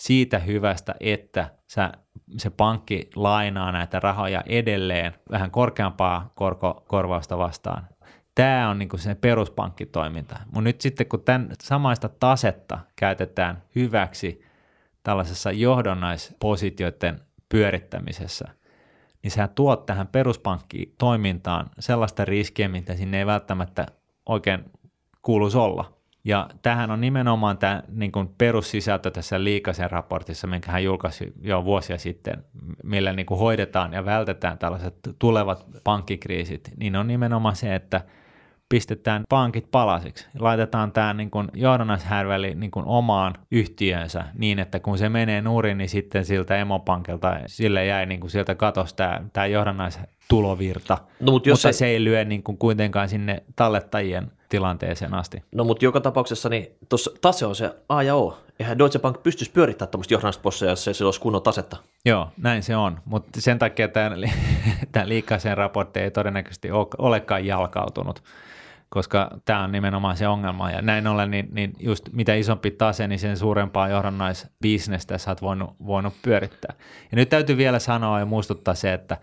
[0.00, 1.92] siitä hyvästä, että sä,
[2.36, 7.88] se pankki lainaa näitä rahoja edelleen vähän korkeampaa korko, korvausta vastaan.
[8.34, 10.38] Tämä on niin se peruspankkitoiminta.
[10.44, 14.44] Mutta nyt sitten kun tämän samaista tasetta käytetään hyväksi
[15.02, 18.48] tällaisessa johdonnaispositioiden pyörittämisessä,
[19.22, 23.86] niin sä tuot tähän peruspankkitoimintaan sellaista riskiä, mitä sinne ei välttämättä
[24.26, 24.64] oikein
[25.22, 25.97] kuuluisi olla.
[26.28, 31.64] Ja tähän on nimenomaan tämä niin kuin perussisältö tässä Liikasen raportissa, minkä hän julkaisi jo
[31.64, 32.44] vuosia sitten,
[32.84, 38.00] millä niin kuin hoidetaan ja vältetään tällaiset tulevat pankkikriisit, niin on nimenomaan se, että
[38.68, 40.26] pistetään pankit palasiksi.
[40.38, 45.78] Laitetaan tämä niin kuin johdannaishärväli niin kuin omaan yhtiönsä niin, että kun se menee nurin,
[45.78, 51.48] niin sitten siltä emopankilta, sille jäi niin kuin sieltä katosi tämä, tämä johdannaistulovirta, No, mutta
[51.48, 55.42] jos mutta se- se ei lyö niin kuin kuitenkaan sinne tallettajien tilanteeseen asti.
[55.52, 58.38] No mutta joka tapauksessa niin tuossa tase on se A ja O.
[58.60, 61.76] Eihän Deutsche Bank pystyisi pyörittämään tuommoista johdannaisposseja, jos ei sillä olisi kunnon tasetta.
[62.04, 64.10] Joo, näin se on, mutta sen takia tämä,
[64.92, 68.22] tämä liikasen raportti ei todennäköisesti ole- olekaan jalkautunut,
[68.88, 70.70] koska tämä on nimenomaan se ongelma.
[70.70, 75.42] Ja näin ollen, niin, niin just mitä isompi tase, niin sen suurempaa johdannaisbisnestä sä oot
[75.42, 76.74] voinut, voinut pyörittää.
[77.12, 79.16] Ja nyt täytyy vielä sanoa ja muistuttaa se, että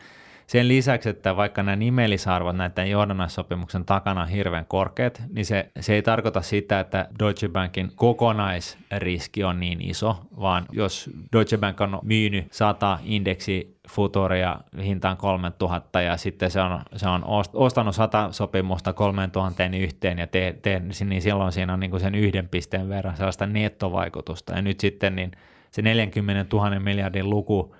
[0.47, 5.93] sen lisäksi, että vaikka nämä nimellisarvot näiden johdannaissopimuksen takana on hirveän korkeat, niin se, se
[5.93, 11.99] ei tarkoita sitä, että Deutsche Bankin kokonaisriski on niin iso, vaan jos Deutsche Bank on
[12.03, 18.31] myynyt 100 indeksi futuria hintaan 3000 ja sitten se on, se on ost- ostanut 100
[18.31, 23.17] sopimusta 3000 yhteen ja te, te, niin silloin siinä on niin sen yhden pisteen verran
[23.17, 24.53] sellaista nettovaikutusta.
[24.53, 25.31] Ja nyt sitten niin
[25.71, 27.75] se 40 000 miljardin luku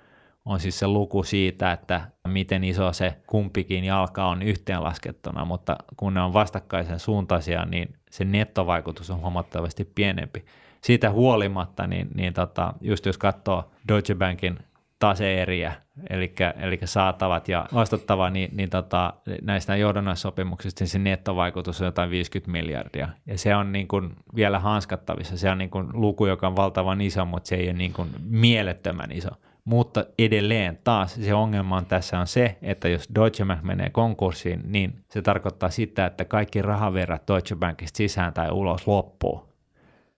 [0.46, 6.14] on siis se luku siitä, että miten iso se kumpikin jalka on yhteenlaskettuna, mutta kun
[6.14, 10.46] ne on vastakkaisen suuntaisia, niin se nettovaikutus on huomattavasti pienempi.
[10.82, 14.60] Siitä huolimatta, niin, niin tota, just jos katsoo Deutsche Bankin
[15.00, 15.74] taseeriä,
[16.10, 22.10] eli, eli saatavat ja vastattava, niin, niin tota, näistä johdannaissopimuksista niin se nettovaikutus on jotain
[22.10, 23.10] 50 miljardia.
[23.26, 25.38] Ja se on niin kuin vielä hanskattavissa.
[25.38, 28.10] Se on niin kuin luku, joka on valtavan iso, mutta se ei ole niin kuin
[28.30, 29.30] mielettömän iso.
[29.66, 34.62] Mutta edelleen taas se ongelma on tässä on se, että jos Deutsche Bank menee konkurssiin,
[34.66, 39.56] niin se tarkoittaa sitä, että kaikki rahaverrat Deutsche Bankista sisään tai ulos loppuu.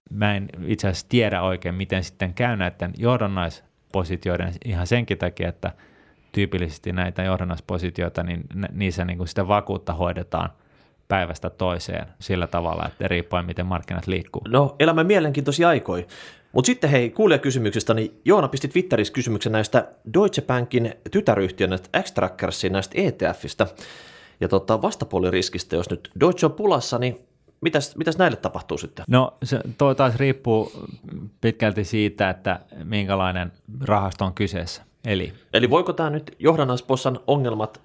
[0.10, 5.72] Mä en itse asiassa tiedä oikein, miten sitten käy näiden johdannaispositioiden ihan senkin takia, että
[6.32, 10.50] tyypillisesti näitä johdannaispositioita, niin niissä niin kuin sitä vakuutta hoidetaan
[11.08, 14.42] päivästä toiseen sillä tavalla, että riippuen miten markkinat liikkuu.
[14.48, 16.04] No, elämä mielenkiintoisia aikoja.
[16.58, 22.72] Mutta sitten hei, kuulijakysymyksestä, niin Joona pisti Twitterissä kysymyksen näistä Deutsche Bankin tytäryhtiön näistä X-Trackersin
[22.72, 23.68] näistä ETFistä
[24.40, 27.20] ja tota, vastapuoliriskistä, jos nyt Deutsche on pulassa, niin
[27.62, 29.06] mitäs, mitäs näille tapahtuu sitten?
[29.08, 30.72] No se toi taas riippuu
[31.42, 34.82] pitkälti siitä, että minkälainen rahasto on kyseessä.
[35.06, 37.82] Eli Eli voiko tämä nyt johdannaispossan ongelmat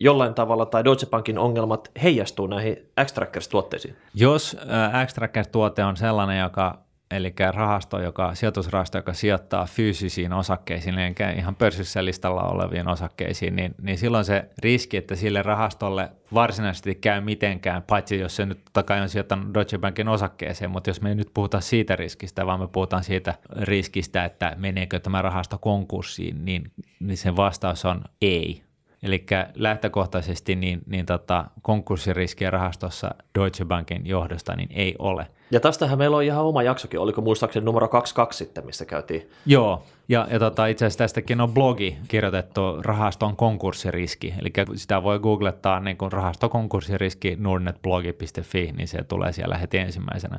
[0.00, 3.94] jollain tavalla tai Deutsche Bankin ongelmat heijastuu näihin X-Trackers-tuotteisiin?
[4.14, 4.56] jos
[4.94, 6.78] äh, X-Tracker-tuote on sellainen, joka
[7.12, 13.74] eli rahasto, joka, sijoitusrahasto, joka sijoittaa fyysisiin osakkeisiin, eli ihan pörssissä listalla oleviin osakkeisiin, niin,
[13.82, 18.82] niin silloin se riski, että sille rahastolle varsinaisesti käy mitenkään, paitsi jos se nyt totta
[18.82, 22.60] kai on sijoittanut Deutsche Bankin osakkeeseen, mutta jos me ei nyt puhuta siitä riskistä, vaan
[22.60, 28.62] me puhutaan siitä riskistä, että meneekö tämä rahasto konkurssiin, niin, niin sen vastaus on ei.
[29.02, 35.26] Eli lähtökohtaisesti niin, niin tota, konkurssiriskiä rahastossa Deutsche Bankin johdosta niin ei ole.
[35.52, 39.30] Ja tästähän meillä on ihan oma jaksokin, oliko muistaakseni numero 22 sitten, missä käytiin.
[39.46, 45.18] Joo, ja, ja tota, itse asiassa tästäkin on blogi kirjoitettu rahaston konkurssiriski, eli sitä voi
[45.18, 50.38] googlettaa niin kuin rahastokonkurssiriski nordnetblogi.fi, niin se tulee siellä heti ensimmäisenä.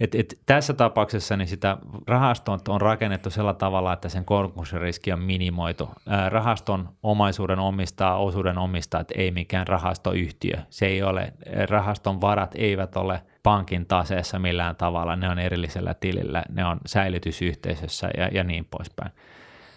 [0.00, 1.76] Et, et tässä tapauksessa niin sitä
[2.06, 5.88] rahaston on rakennettu sillä tavalla, että sen konkurssiriski on minimoitu.
[6.28, 10.56] Rahaston omaisuuden omistaa, osuuden omistaa, että ei mikään rahastoyhtiö.
[10.70, 11.32] Se ei ole,
[11.70, 18.10] rahaston varat eivät ole pankin taseessa millään tavalla, ne on erillisellä tilillä, ne on säilytysyhteisössä
[18.16, 19.12] ja, ja niin poispäin.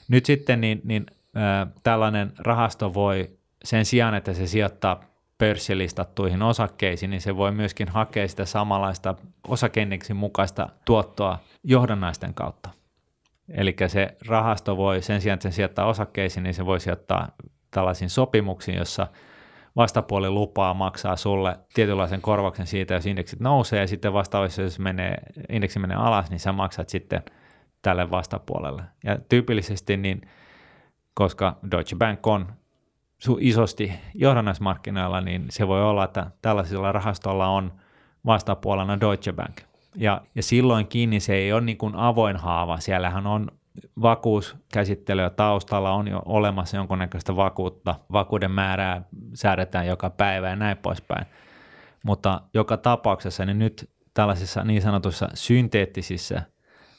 [0.07, 3.31] Nyt sitten niin, niin ää, tällainen rahasto voi
[3.63, 5.03] sen sijaan, että se sijoittaa
[5.37, 9.15] pörssilistattuihin osakkeisiin, niin se voi myöskin hakea sitä samanlaista
[9.47, 12.69] osakenneksin mukaista tuottoa johdannaisten kautta.
[13.49, 17.27] Eli se rahasto voi sen sijaan, että se sijoittaa osakkeisiin, niin se voi sijoittaa
[17.71, 19.07] tällaisiin sopimuksiin, jossa
[19.75, 25.17] vastapuoli lupaa maksaa sulle tietynlaisen korvauksen siitä, jos indeksit nousee ja sitten vastaavassa, jos menee,
[25.49, 27.21] indeksi menee alas, niin sä maksat sitten
[27.81, 28.83] tälle vastapuolelle.
[29.03, 30.21] Ja tyypillisesti niin,
[31.13, 32.47] koska Deutsche Bank on
[33.39, 37.73] isosti johdannaismarkkinoilla, niin se voi olla, että tällaisilla rahastolla on
[38.25, 39.61] vastapuolena Deutsche Bank.
[39.95, 42.79] Ja, ja silloinkin niin se ei ole niin kuin avoin haava.
[42.79, 43.51] Siellähän on
[44.01, 47.95] vakuuskäsittelyä taustalla, on jo olemassa jonkunnäköistä vakuutta.
[48.11, 49.01] Vakuuden määrää
[49.33, 51.25] säädetään joka päivä ja näin poispäin.
[52.03, 56.41] Mutta joka tapauksessa niin nyt tällaisissa niin sanotuissa synteettisissä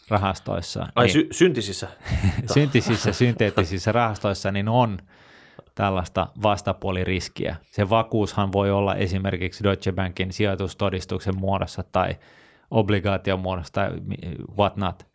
[0.08, 0.86] rahastoissa.
[0.94, 1.88] Ai niin, sy- syntisissä?
[2.54, 4.98] syntisissä, synteettisissä rahastoissa niin on
[5.78, 7.56] tällaista vastapuoliriskiä.
[7.70, 12.16] Se vakuushan voi olla esimerkiksi Deutsche Bankin sijoitustodistuksen muodossa tai
[12.70, 13.90] obligaation muodossa tai
[14.56, 15.06] whatnot.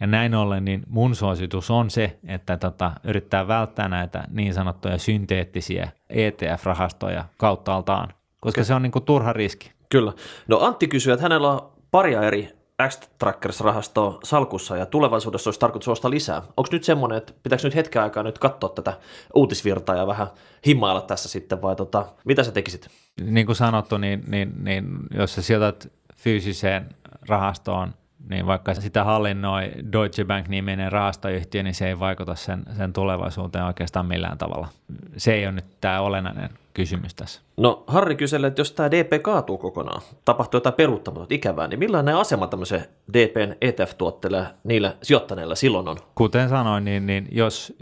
[0.00, 4.98] Ja näin ollen niin mun suositus on se, että tota, yrittää välttää näitä niin sanottuja
[4.98, 8.08] synteettisiä ETF-rahastoja kauttaaltaan,
[8.40, 9.72] koska se on niin kuin turha riski.
[9.90, 10.12] Kyllä.
[10.48, 16.10] No Antti kysyy, että hänellä on paria eri X-Trackers-rahastoa salkussa ja tulevaisuudessa olisi tarkoitus ostaa
[16.10, 16.42] lisää.
[16.56, 18.98] Onko nyt semmoinen, että pitääkö nyt hetken aikaa nyt katsoa tätä
[19.34, 20.26] uutisvirtaa ja vähän
[20.66, 22.88] himmailla tässä sitten vai tota, mitä sä tekisit?
[23.20, 26.88] Niin kuin sanottu, niin, niin, niin jos sä sijoitat fyysiseen
[27.28, 27.94] rahastoon,
[28.30, 34.06] niin vaikka sitä hallinnoi Deutsche Bank-niminen rahastoyhtiö, niin se ei vaikuta sen, sen tulevaisuuteen oikeastaan
[34.06, 34.68] millään tavalla.
[35.16, 37.40] Se ei ole nyt tämä olennainen kysymys tässä.
[37.56, 42.16] No Harri kyselee, että jos tämä DP kaatuu kokonaan, tapahtuu jotain peruuttamatonta ikävää, niin millainen
[42.16, 45.96] asema tämmöisen DPn ETF-tuotteille niillä sijoittaneilla silloin on?
[46.14, 47.72] Kuten sanoin, niin, niin jos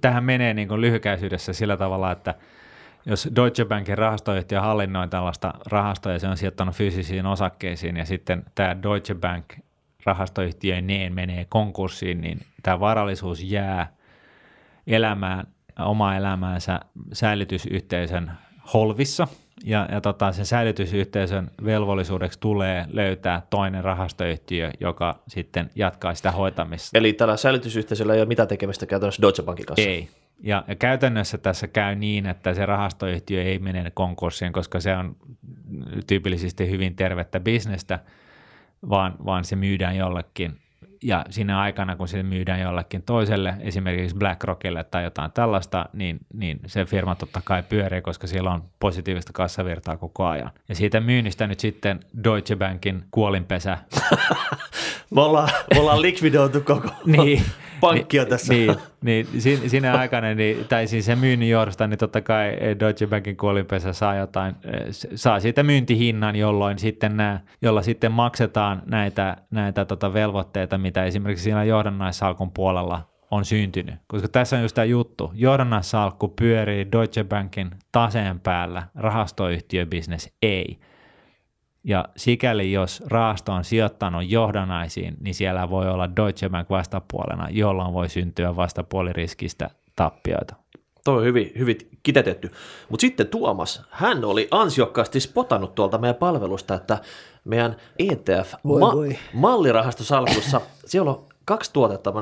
[0.00, 2.34] tähän menee niin lyhykäisyydessä sillä tavalla, että
[3.06, 8.44] jos Deutsche Bankin rahastoyhtiö hallinnoi tällaista rahastoa ja se on sijoittanut fyysisiin osakkeisiin ja sitten
[8.54, 9.54] tämä Deutsche Bank
[10.04, 13.92] rahastoyhtiöineen menee konkurssiin, niin tämä varallisuus jää
[14.86, 15.46] elämään,
[15.78, 16.80] oma elämäänsä
[17.12, 18.32] säilytysyhteisön
[18.74, 19.28] holvissa
[19.64, 26.98] ja, ja tota, sen säilytysyhteisön velvollisuudeksi tulee löytää toinen rahastoyhtiö, joka sitten jatkaa sitä hoitamista.
[26.98, 29.88] Eli tällä säilytysyhteisöllä ei ole mitään tekemistä käytännössä Deutsche Bankin kanssa?
[29.88, 30.08] Ei,
[30.42, 35.16] ja käytännössä tässä käy niin, että se rahastoyhtiö ei mene konkurssiin, koska se on
[36.06, 37.98] tyypillisesti hyvin tervettä bisnestä,
[38.88, 40.58] vaan, vaan se myydään jollekin.
[41.02, 46.60] Ja siinä aikana, kun se myydään jollekin toiselle, esimerkiksi BlackRockille tai jotain tällaista, niin, niin
[46.66, 50.50] se firma totta kai pyörii, koska siellä on positiivista kassavirtaa koko ajan.
[50.68, 53.78] Ja siitä myynnistä nyt sitten Deutsche Bankin kuolinpesä.
[55.14, 57.42] me, ollaan, me ollaan likvidoitu koko niin,
[57.82, 58.52] pankkia tässä.
[58.52, 63.06] Niin, niin siinä, siinä aikana, niin, tai siis sen myynnin johdosta, niin totta kai Deutsche
[63.06, 64.54] Bankin kuolinpesä saa jotain,
[65.14, 71.44] saa siitä myyntihinnan, jolloin sitten nämä, jolla sitten maksetaan näitä, näitä tota velvoitteita, mitä esimerkiksi
[71.44, 73.94] siinä johdannaissalkun puolella on syntynyt.
[74.06, 75.32] Koska tässä on just tämä juttu.
[75.34, 80.78] Johdannaissalkku pyörii Deutsche Bankin taseen päällä, rahastoyhtiöbisnes ei.
[81.84, 87.94] Ja sikäli jos rahasto on sijoittanut johdannaisiin, niin siellä voi olla Deutsche Bank vastapuolena, jolloin
[87.94, 90.54] voi syntyä vastapuoliriskistä tappioita.
[91.04, 92.50] Tuo on hyvin, hyvin kitetetty.
[92.88, 96.98] Mutta sitten Tuomas, hän oli ansiokkaasti spotannut tuolta meidän palvelusta, että
[97.44, 102.12] meidän ETF-mallirahastosalkussa, siellä on kaksi tuotetta,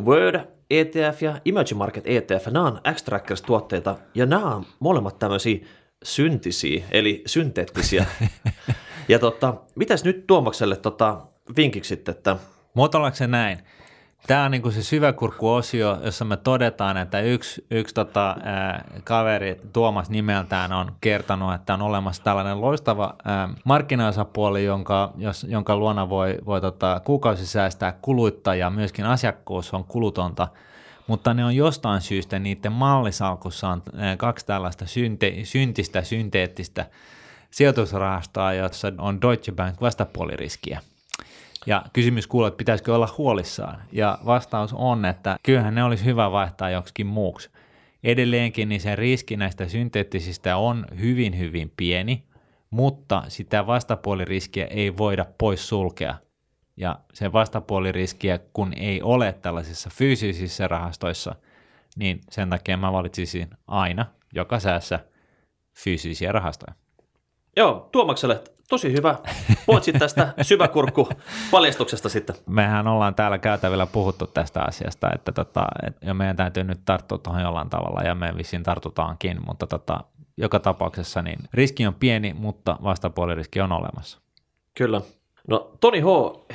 [0.00, 0.40] Word
[0.70, 3.04] ETF ja Emerging Market ETF, nämä on x
[3.46, 5.66] tuotteita ja nämä on molemmat tämmöisiä
[6.04, 8.06] syntisiä, eli synteettisiä.
[9.08, 11.20] ja tota, mitäs nyt Tuomakselle tota,
[11.56, 12.36] vinkiksi sitten, että...
[12.74, 13.58] Muotoillaanko se näin?
[14.26, 20.10] Tämä on niin se syväkurkkuosio, jossa me todetaan, että yksi, yksi tota, ää, kaveri Tuomas
[20.10, 26.38] nimeltään on kertonut, että on olemassa tällainen loistava ää, markkinaosapuoli, jonka, jos, jonka luona voi,
[26.46, 30.48] voi tota, kuukausi säästää kuluttaja, myöskin asiakkuus on kulutonta
[31.06, 33.82] mutta ne on jostain syystä, niiden mallisalkussa on
[34.16, 36.86] kaksi tällaista synte, syntistä, synteettistä
[37.54, 40.80] sijoitusrahastoa, jossa on Deutsche Bank vastapuoliriskiä.
[41.66, 43.82] Ja kysymys kuuluu, että pitäisikö olla huolissaan.
[43.92, 47.50] Ja vastaus on, että kyllähän ne olisi hyvä vaihtaa joksikin muuksi.
[48.04, 52.24] Edelleenkin niin se riski näistä synteettisistä on hyvin, hyvin pieni,
[52.70, 56.14] mutta sitä vastapuoliriskiä ei voida pois sulkea.
[56.76, 61.34] Ja se vastapuoliriskiä, kun ei ole tällaisissa fyysisissä rahastoissa,
[61.96, 65.00] niin sen takia mä valitsisin aina joka säässä
[65.84, 66.83] fyysisiä rahastoja.
[67.56, 69.18] Joo, Tuomakselle tosi hyvä
[69.66, 71.08] pointsi tästä syväkurkku
[71.50, 72.36] paljastuksesta sitten.
[72.46, 77.18] Mehän ollaan täällä käytävillä puhuttu tästä asiasta, että tota, et, ja meidän täytyy nyt tarttua
[77.18, 80.00] tuohon jollain tavalla, ja me vissiin tartutaankin, mutta tota,
[80.36, 84.18] joka tapauksessa niin riski on pieni, mutta vastapuoliriski on olemassa.
[84.74, 85.00] Kyllä.
[85.48, 86.06] No Toni H.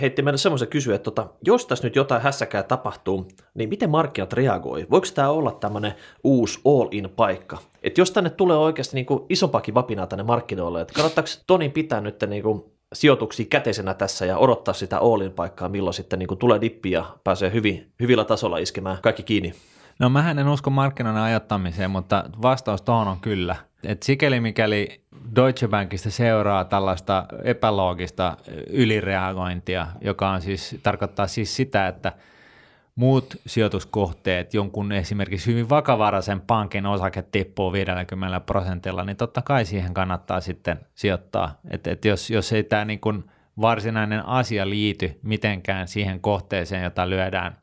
[0.02, 4.34] heitti meille semmoisen kysyä, että tota, jos tässä nyt jotain hässäkää tapahtuu, niin miten markkinat
[4.34, 4.88] reagoi?
[4.90, 7.58] Voiko tämä olla tämmöinen uusi all-in paikka?
[7.84, 12.02] Että jos tänne tulee oikeasti niin kuin isompakin vapinaa tänne markkinoille, että kannattaako Toni pitää
[12.02, 16.38] nyt niin kuin sijoituksia käteisenä tässä ja odottaa sitä all-in paikkaa, milloin sitten niin kuin
[16.38, 19.54] tulee dippi ja pääsee hyvin, hyvillä tasolla iskemään kaikki kiinni?
[20.00, 23.56] No mä en usko markkinoiden ajattamiseen, mutta vastaus tuohon on kyllä.
[23.84, 25.02] Et sikäli mikäli
[25.36, 28.38] Deutsche Bankista seuraa tällaista epäloogista
[28.68, 32.14] ylireagointia, joka on siis, tarkoittaa siis sitä, että
[32.96, 39.94] muut sijoituskohteet, jonkun esimerkiksi hyvin vakavaraisen pankin osake tippuu 50 prosentilla, niin totta kai siihen
[39.94, 41.60] kannattaa sitten sijoittaa.
[41.70, 43.24] Et, et jos, jos ei tämä niin kuin
[43.62, 47.58] varsinainen asia liity mitenkään siihen kohteeseen, jota lyödään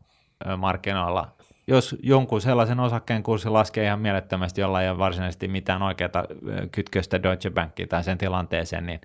[0.57, 1.36] markkinoilla
[1.67, 6.25] jos jonkun sellaisen osakkeen kurssi laskee ihan mielettömästi, jolla ei ole varsinaisesti mitään oikeaa
[6.73, 9.01] kytköstä Deutsche Bankiin tai sen tilanteeseen, niin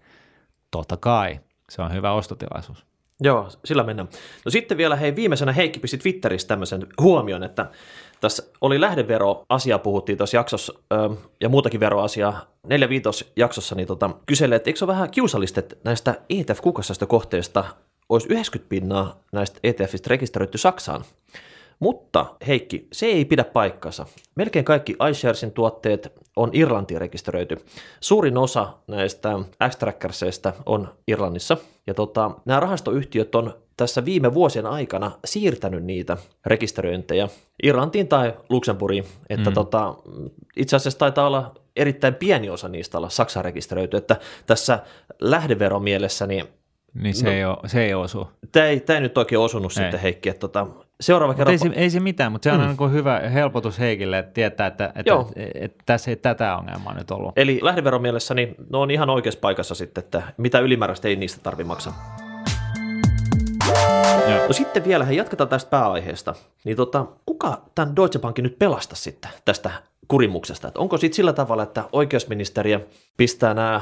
[0.72, 2.86] totta kai se on hyvä ostotilaisuus.
[3.24, 4.10] Joo, sillä mennään.
[4.46, 7.70] No sitten vielä hei viimeisenä Heikki pisti Twitterissä tämmöisen huomion, että
[8.22, 10.74] tässä oli lähdevero-asia puhuttiin tuossa jaksossa
[11.42, 15.60] ja muutakin veroasiaa neljä viitos jaksossa, niin tota, kyseli, että eikö se ole vähän kiusallista,
[15.60, 16.60] että näistä ETF
[17.08, 17.64] kohteista
[18.10, 21.04] olisi 90 pinnaa näistä ETFistä rekisteröity Saksaan.
[21.82, 24.06] Mutta Heikki, se ei pidä paikkansa.
[24.36, 27.58] Melkein kaikki iSharesin tuotteet on Irlantiin rekisteröity.
[28.00, 29.40] Suurin osa näistä
[29.70, 31.58] X-Trackersista on Irlannissa.
[31.88, 37.30] Ja tota, nämä rahastoyhtiöt on tässä viime vuosien aikana siirtänyt niitä rekisteröintejä
[37.64, 39.06] Irlantiin tai Luxemburgiin.
[39.30, 39.54] Että mm.
[39.54, 39.96] tota,
[40.56, 43.98] itse asiassa taitaa olla erittäin pieni osa niistä olla Saksan rekisteröity.
[43.98, 44.16] Että
[44.46, 44.80] tässä
[45.20, 46.48] lähdeveron mielessä niin
[46.94, 48.28] niin se, no, ei, ole, se ei osu.
[48.52, 49.76] Tämä ei, tämä ei nyt oikein osunut ei.
[49.76, 50.30] sitten Heikki.
[50.30, 50.68] Että tota,
[51.02, 51.52] seuraava kerran...
[51.52, 52.76] Ei se, ei se mitään, mutta se on mm.
[52.80, 56.94] niin hyvä helpotus Heikille, että tietää, että, että, että, että, että tässä ei tätä ongelmaa
[56.94, 57.34] nyt ollut.
[57.36, 61.40] Eli lähdeveron mielessä niin ne on ihan oikeassa paikassa sitten, että mitä ylimääräistä ei niistä
[61.44, 62.18] tarvitse maksaa.
[64.30, 64.48] Joo.
[64.48, 66.36] No sitten vielä, he jatketaan tästä pääaiheesta.
[66.64, 69.72] Niin tota, kuka tämän Deutsche Bankin nyt pelasta sitten tästä
[70.08, 70.68] kurimuksesta?
[70.68, 72.80] Että onko sitten sillä tavalla, että oikeusministeriö
[73.18, 73.82] pistää nämä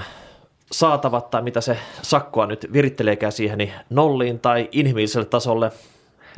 [0.72, 5.72] saatavat tai mitä se sakkoa nyt viritteleekään siihen niin nolliin tai inhimilliselle tasolle.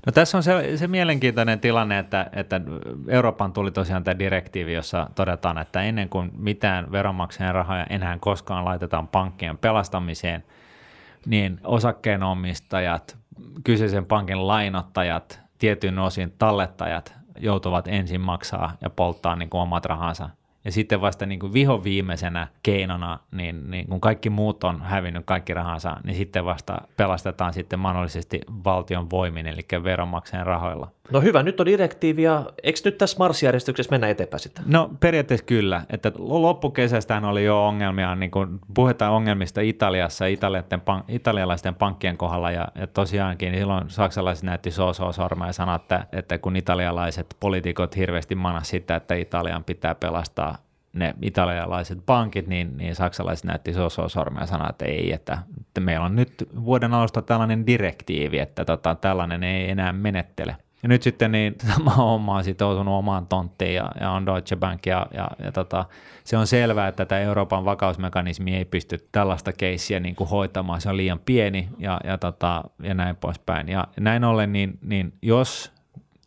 [0.05, 2.61] No tässä on se, se mielenkiintoinen tilanne, että, että
[3.07, 8.65] Euroopan tuli tosiaan tämä direktiivi, jossa todetaan, että ennen kuin mitään veronmaksajan rahoja enää koskaan
[8.65, 10.43] laitetaan pankkien pelastamiseen,
[11.25, 13.17] niin osakkeenomistajat,
[13.63, 20.29] kyseisen pankin lainottajat, tietyn osin tallettajat joutuvat ensin maksaa ja polttaa niin kuin omat rahansa
[20.65, 25.25] ja sitten vasta niin kuin viho viimeisenä keinona, niin, niin kun kaikki muut on hävinnyt
[25.25, 30.91] kaikki rahansa, niin sitten vasta pelastetaan sitten mahdollisesti valtion voimin, eli veronmaksajan rahoilla.
[31.11, 34.63] No hyvä, nyt on direktiivi ja eikö nyt tässä marssijärjestyksessä mennä eteenpäin sitten?
[34.67, 40.25] No periaatteessa kyllä, että loppukesästään oli jo ongelmia, niin kuin puhutaan ongelmista Italiassa
[41.07, 46.37] italialaisten pankkien kohdalla ja, ja tosiaankin silloin saksalaiset näytti so sormaa ja sanoi, että, että
[46.37, 50.57] kun italialaiset poliitikot hirveästi manas sitä, että Italian pitää pelastaa
[50.93, 55.81] ne italialaiset pankit, niin, niin saksalaiset näytti so sormea ja sanoi, että ei, että, että
[55.81, 56.33] meillä on nyt
[56.65, 60.55] vuoden alusta tällainen direktiivi, että tota, tällainen ei enää menettele.
[60.83, 64.85] Ja nyt sitten niin sama homma on sitoutunut omaan tonttiin ja, ja on Deutsche Bank
[64.85, 65.85] ja, ja, ja tota,
[66.23, 70.89] se on selvää, että tämä Euroopan vakausmekanismi ei pysty tällaista keissiä niin kuin hoitamaan, se
[70.89, 73.69] on liian pieni ja, ja, tota, ja näin poispäin.
[73.69, 75.71] Ja näin ollen, niin, niin jos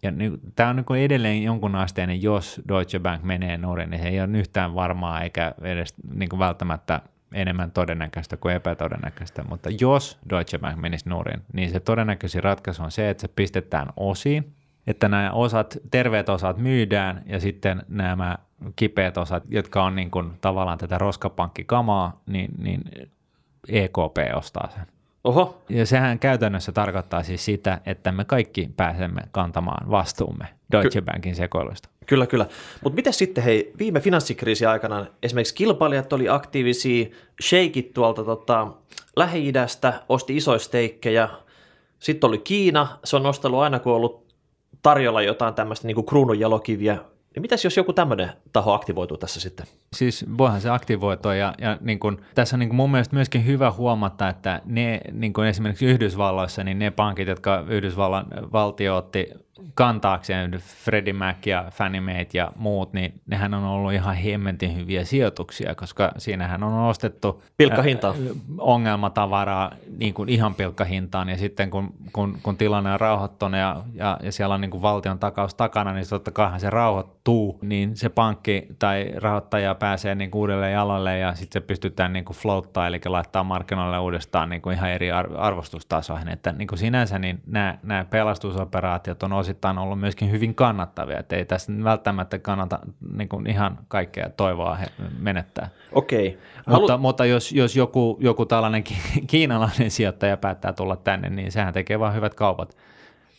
[0.03, 4.09] ja niin, tämä on niin edelleen jonkun asteinen, jos Deutsche Bank menee nurin, niin se
[4.09, 7.01] ei ole yhtään varmaa eikä edes niin kuin välttämättä
[7.35, 12.91] enemmän todennäköistä kuin epätodennäköistä, mutta jos Deutsche Bank menisi nurin, niin se todennäköisin ratkaisu on
[12.91, 14.55] se, että se pistetään osiin,
[14.87, 18.39] että nämä osat, terveet osat myydään ja sitten nämä
[18.77, 22.81] kipeät osat, jotka on niin kuin tavallaan tätä roskapankkikamaa, niin, niin
[23.69, 24.87] EKP ostaa sen.
[25.25, 25.63] Oho.
[25.69, 31.35] Ja sehän käytännössä tarkoittaa siis sitä, että me kaikki pääsemme kantamaan vastuumme Deutsche Ky- Bankin
[31.35, 31.89] sekoilusta.
[32.07, 32.47] Kyllä, kyllä.
[32.83, 37.07] Mutta miten sitten, hei, viime finanssikriisin aikana esimerkiksi kilpailijat oli aktiivisia,
[37.43, 38.67] sheikit tuolta tota,
[39.17, 41.29] Lähi-idästä osti isoja steikkejä,
[41.99, 44.35] sitten oli Kiina, se on nostellut aina kun on ollut
[44.83, 46.99] tarjolla jotain tämmöistä niin kruununjalokiviä
[47.35, 49.67] niin mitäs jos joku tämmöinen taho aktivoituu tässä sitten?
[49.97, 53.47] Siis voihan se aktivoitua ja, ja niin kun, tässä on niin kun mun mielestä myöskin
[53.47, 59.31] hyvä huomata, että ne niin kun esimerkiksi Yhdysvalloissa, niin ne pankit, jotka Yhdysvallan valtio otti
[59.75, 60.51] kantaakseen
[60.85, 65.75] Freddie Mac ja Fannie Mae ja muut, niin nehän on ollut ihan hemmentin hyviä sijoituksia,
[65.75, 68.15] koska siinähän on ostettu pilkkahinta.
[68.59, 74.19] ongelmatavaraa niin kuin ihan pilkkahintaan ja sitten kun, kun, kun tilanne on rauhoittunut ja, ja,
[74.23, 78.09] ja siellä on niin kuin valtion takaus takana, niin totta kai se rauhoittuu, niin se
[78.09, 82.87] pankki tai rahoittaja pääsee niin kuin uudelle jalalle ja sitten se pystytään niin kuin floattaa,
[82.87, 87.79] eli laittaa markkinoille uudestaan niin kuin ihan eri arvostustasoihin, että niin kuin sinänsä niin nämä,
[87.83, 92.79] nämä pelastusoperaatiot on osittain ollut myöskin hyvin kannattavia, että ei tässä välttämättä kannata
[93.17, 94.79] niin kuin ihan kaikkea toivoa
[95.19, 95.69] menettää.
[95.93, 96.29] Okei.
[96.29, 96.41] Okay.
[96.67, 96.81] Halu...
[96.81, 98.85] Mutta, mutta jos, jos joku, joku tällainen
[99.27, 102.77] kiinalainen sijoittaja päättää tulla tänne, niin sehän tekee vain hyvät kaupat.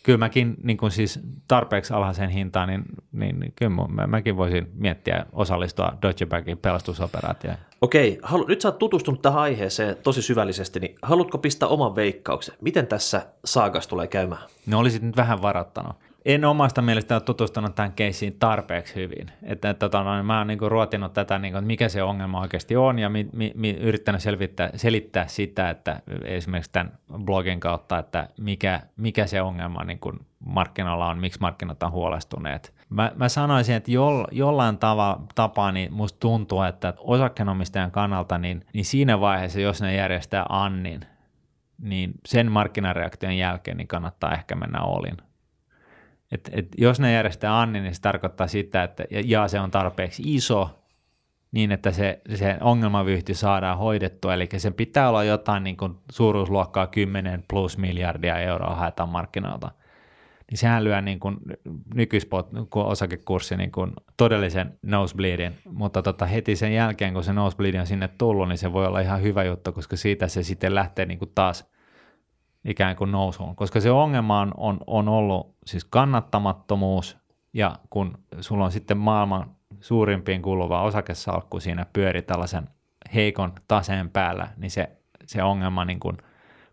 [0.06, 4.68] Kyllä mäkin niin kuin siis tarpeeksi alhaiseen hintaan, niin, niin, niin kyllä mä, mäkin voisin
[4.74, 7.58] miettiä osallistua Deutsche Bankin pelastusoperaatioon.
[7.82, 12.56] Okei, halu, nyt sä oot tutustunut tähän aiheeseen tosi syvällisesti, niin haluatko pistää oman veikkauksen?
[12.62, 14.42] Miten tässä saagas tulee käymään?
[14.66, 15.96] No olisit nyt vähän varoittanut
[16.26, 19.32] en omasta mielestä ole tutustunut tähän keissiin tarpeeksi hyvin.
[19.44, 22.42] Että, että tota, no, mä oon niin ruotinut tätä, niin kuin, että mikä se ongelma
[22.42, 26.92] oikeasti on ja mi, mi, mi, yrittänyt selvittää, selittää sitä, että esimerkiksi tämän
[27.24, 32.74] blogin kautta, että mikä, mikä se ongelma niin kuin markkinoilla on, miksi markkinat on huolestuneet.
[32.90, 38.66] Mä, mä sanoisin, että jo, jollain tava, tapaa niin musta tuntuu, että osakkeenomistajan kannalta, niin,
[38.74, 41.02] niin siinä vaiheessa, jos ne järjestää Annin,
[41.82, 45.18] niin sen markkinareaktion jälkeen niin kannattaa ehkä mennä olin
[46.36, 49.72] et, et jos ne järjestää Anni, niin se tarkoittaa sitä, että ja, ja se on
[49.72, 50.70] tarpeeksi iso,
[51.52, 56.88] niin että se, se ongelmavyyhti saadaan hoidettua, eli sen pitää olla jotain niin kuin suuruusluokkaa
[56.88, 59.72] 10 plus miljardia euroa haetaan markkinoilta.
[60.52, 61.38] Niin sehän lyö niin kuin
[61.94, 67.76] nykyspot, kun osakekurssi niin kuin todellisen nosebleedin, mutta tota heti sen jälkeen, kun se nosebleed
[67.76, 71.06] on sinne tullut, niin se voi olla ihan hyvä juttu, koska siitä se sitten lähtee
[71.06, 71.66] niin kuin taas
[72.66, 77.18] ikään kuin nousuun, koska se ongelma on, on, on ollut siis kannattamattomuus,
[77.54, 82.70] ja kun sulla on sitten maailman suurimpiin kuuluva osakesalkku siinä pyöri tällaisen
[83.14, 84.90] heikon taseen päällä, niin se,
[85.26, 86.18] se ongelma niin kuin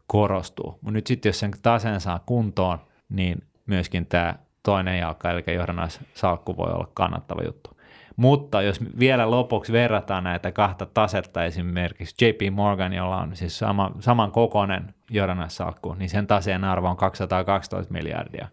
[0.07, 0.79] korostuu.
[0.81, 2.79] Mutta nyt sitten jos sen taseen saa kuntoon,
[3.09, 7.71] niin myöskin tämä toinen jalka, eli johdannaissalkku voi olla kannattava juttu.
[8.17, 13.91] Mutta jos vielä lopuksi verrataan näitä kahta tasetta esimerkiksi JP Morgan, jolla on siis sama,
[14.01, 18.49] saman kokoinen johdannaissalkku, niin sen taseen arvo on 212 miljardia.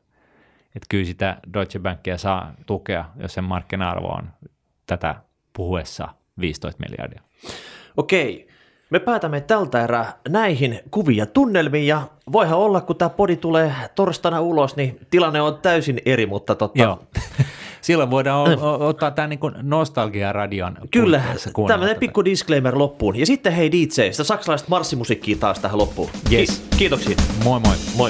[0.75, 4.29] Et kyllä sitä Deutsche Bankia saa tukea, jos sen markkina-arvo on
[4.85, 5.15] tätä
[5.53, 6.07] puhuessa
[6.39, 7.21] 15 miljardia.
[7.97, 8.47] Okei,
[8.89, 12.01] me päätämme tältä erää näihin kuvia tunnelmiin ja
[12.31, 16.83] voihan olla, kun tämä podi tulee torstaina ulos, niin tilanne on täysin eri, mutta totta,
[16.83, 16.99] Joo.
[17.81, 21.21] silloin voidaan o- ottaa tämä niin nostalgia-radion Kyllä,
[21.67, 23.15] tämmöinen pikku disclaimer loppuun.
[23.15, 26.09] Ja sitten hei DJ, sitä saksalaista marssimusiikkia taas tähän loppuun.
[26.31, 26.59] Yes.
[26.69, 27.15] Ki- kiitoksia.
[27.43, 27.75] Moi moi.
[27.97, 28.09] Moi.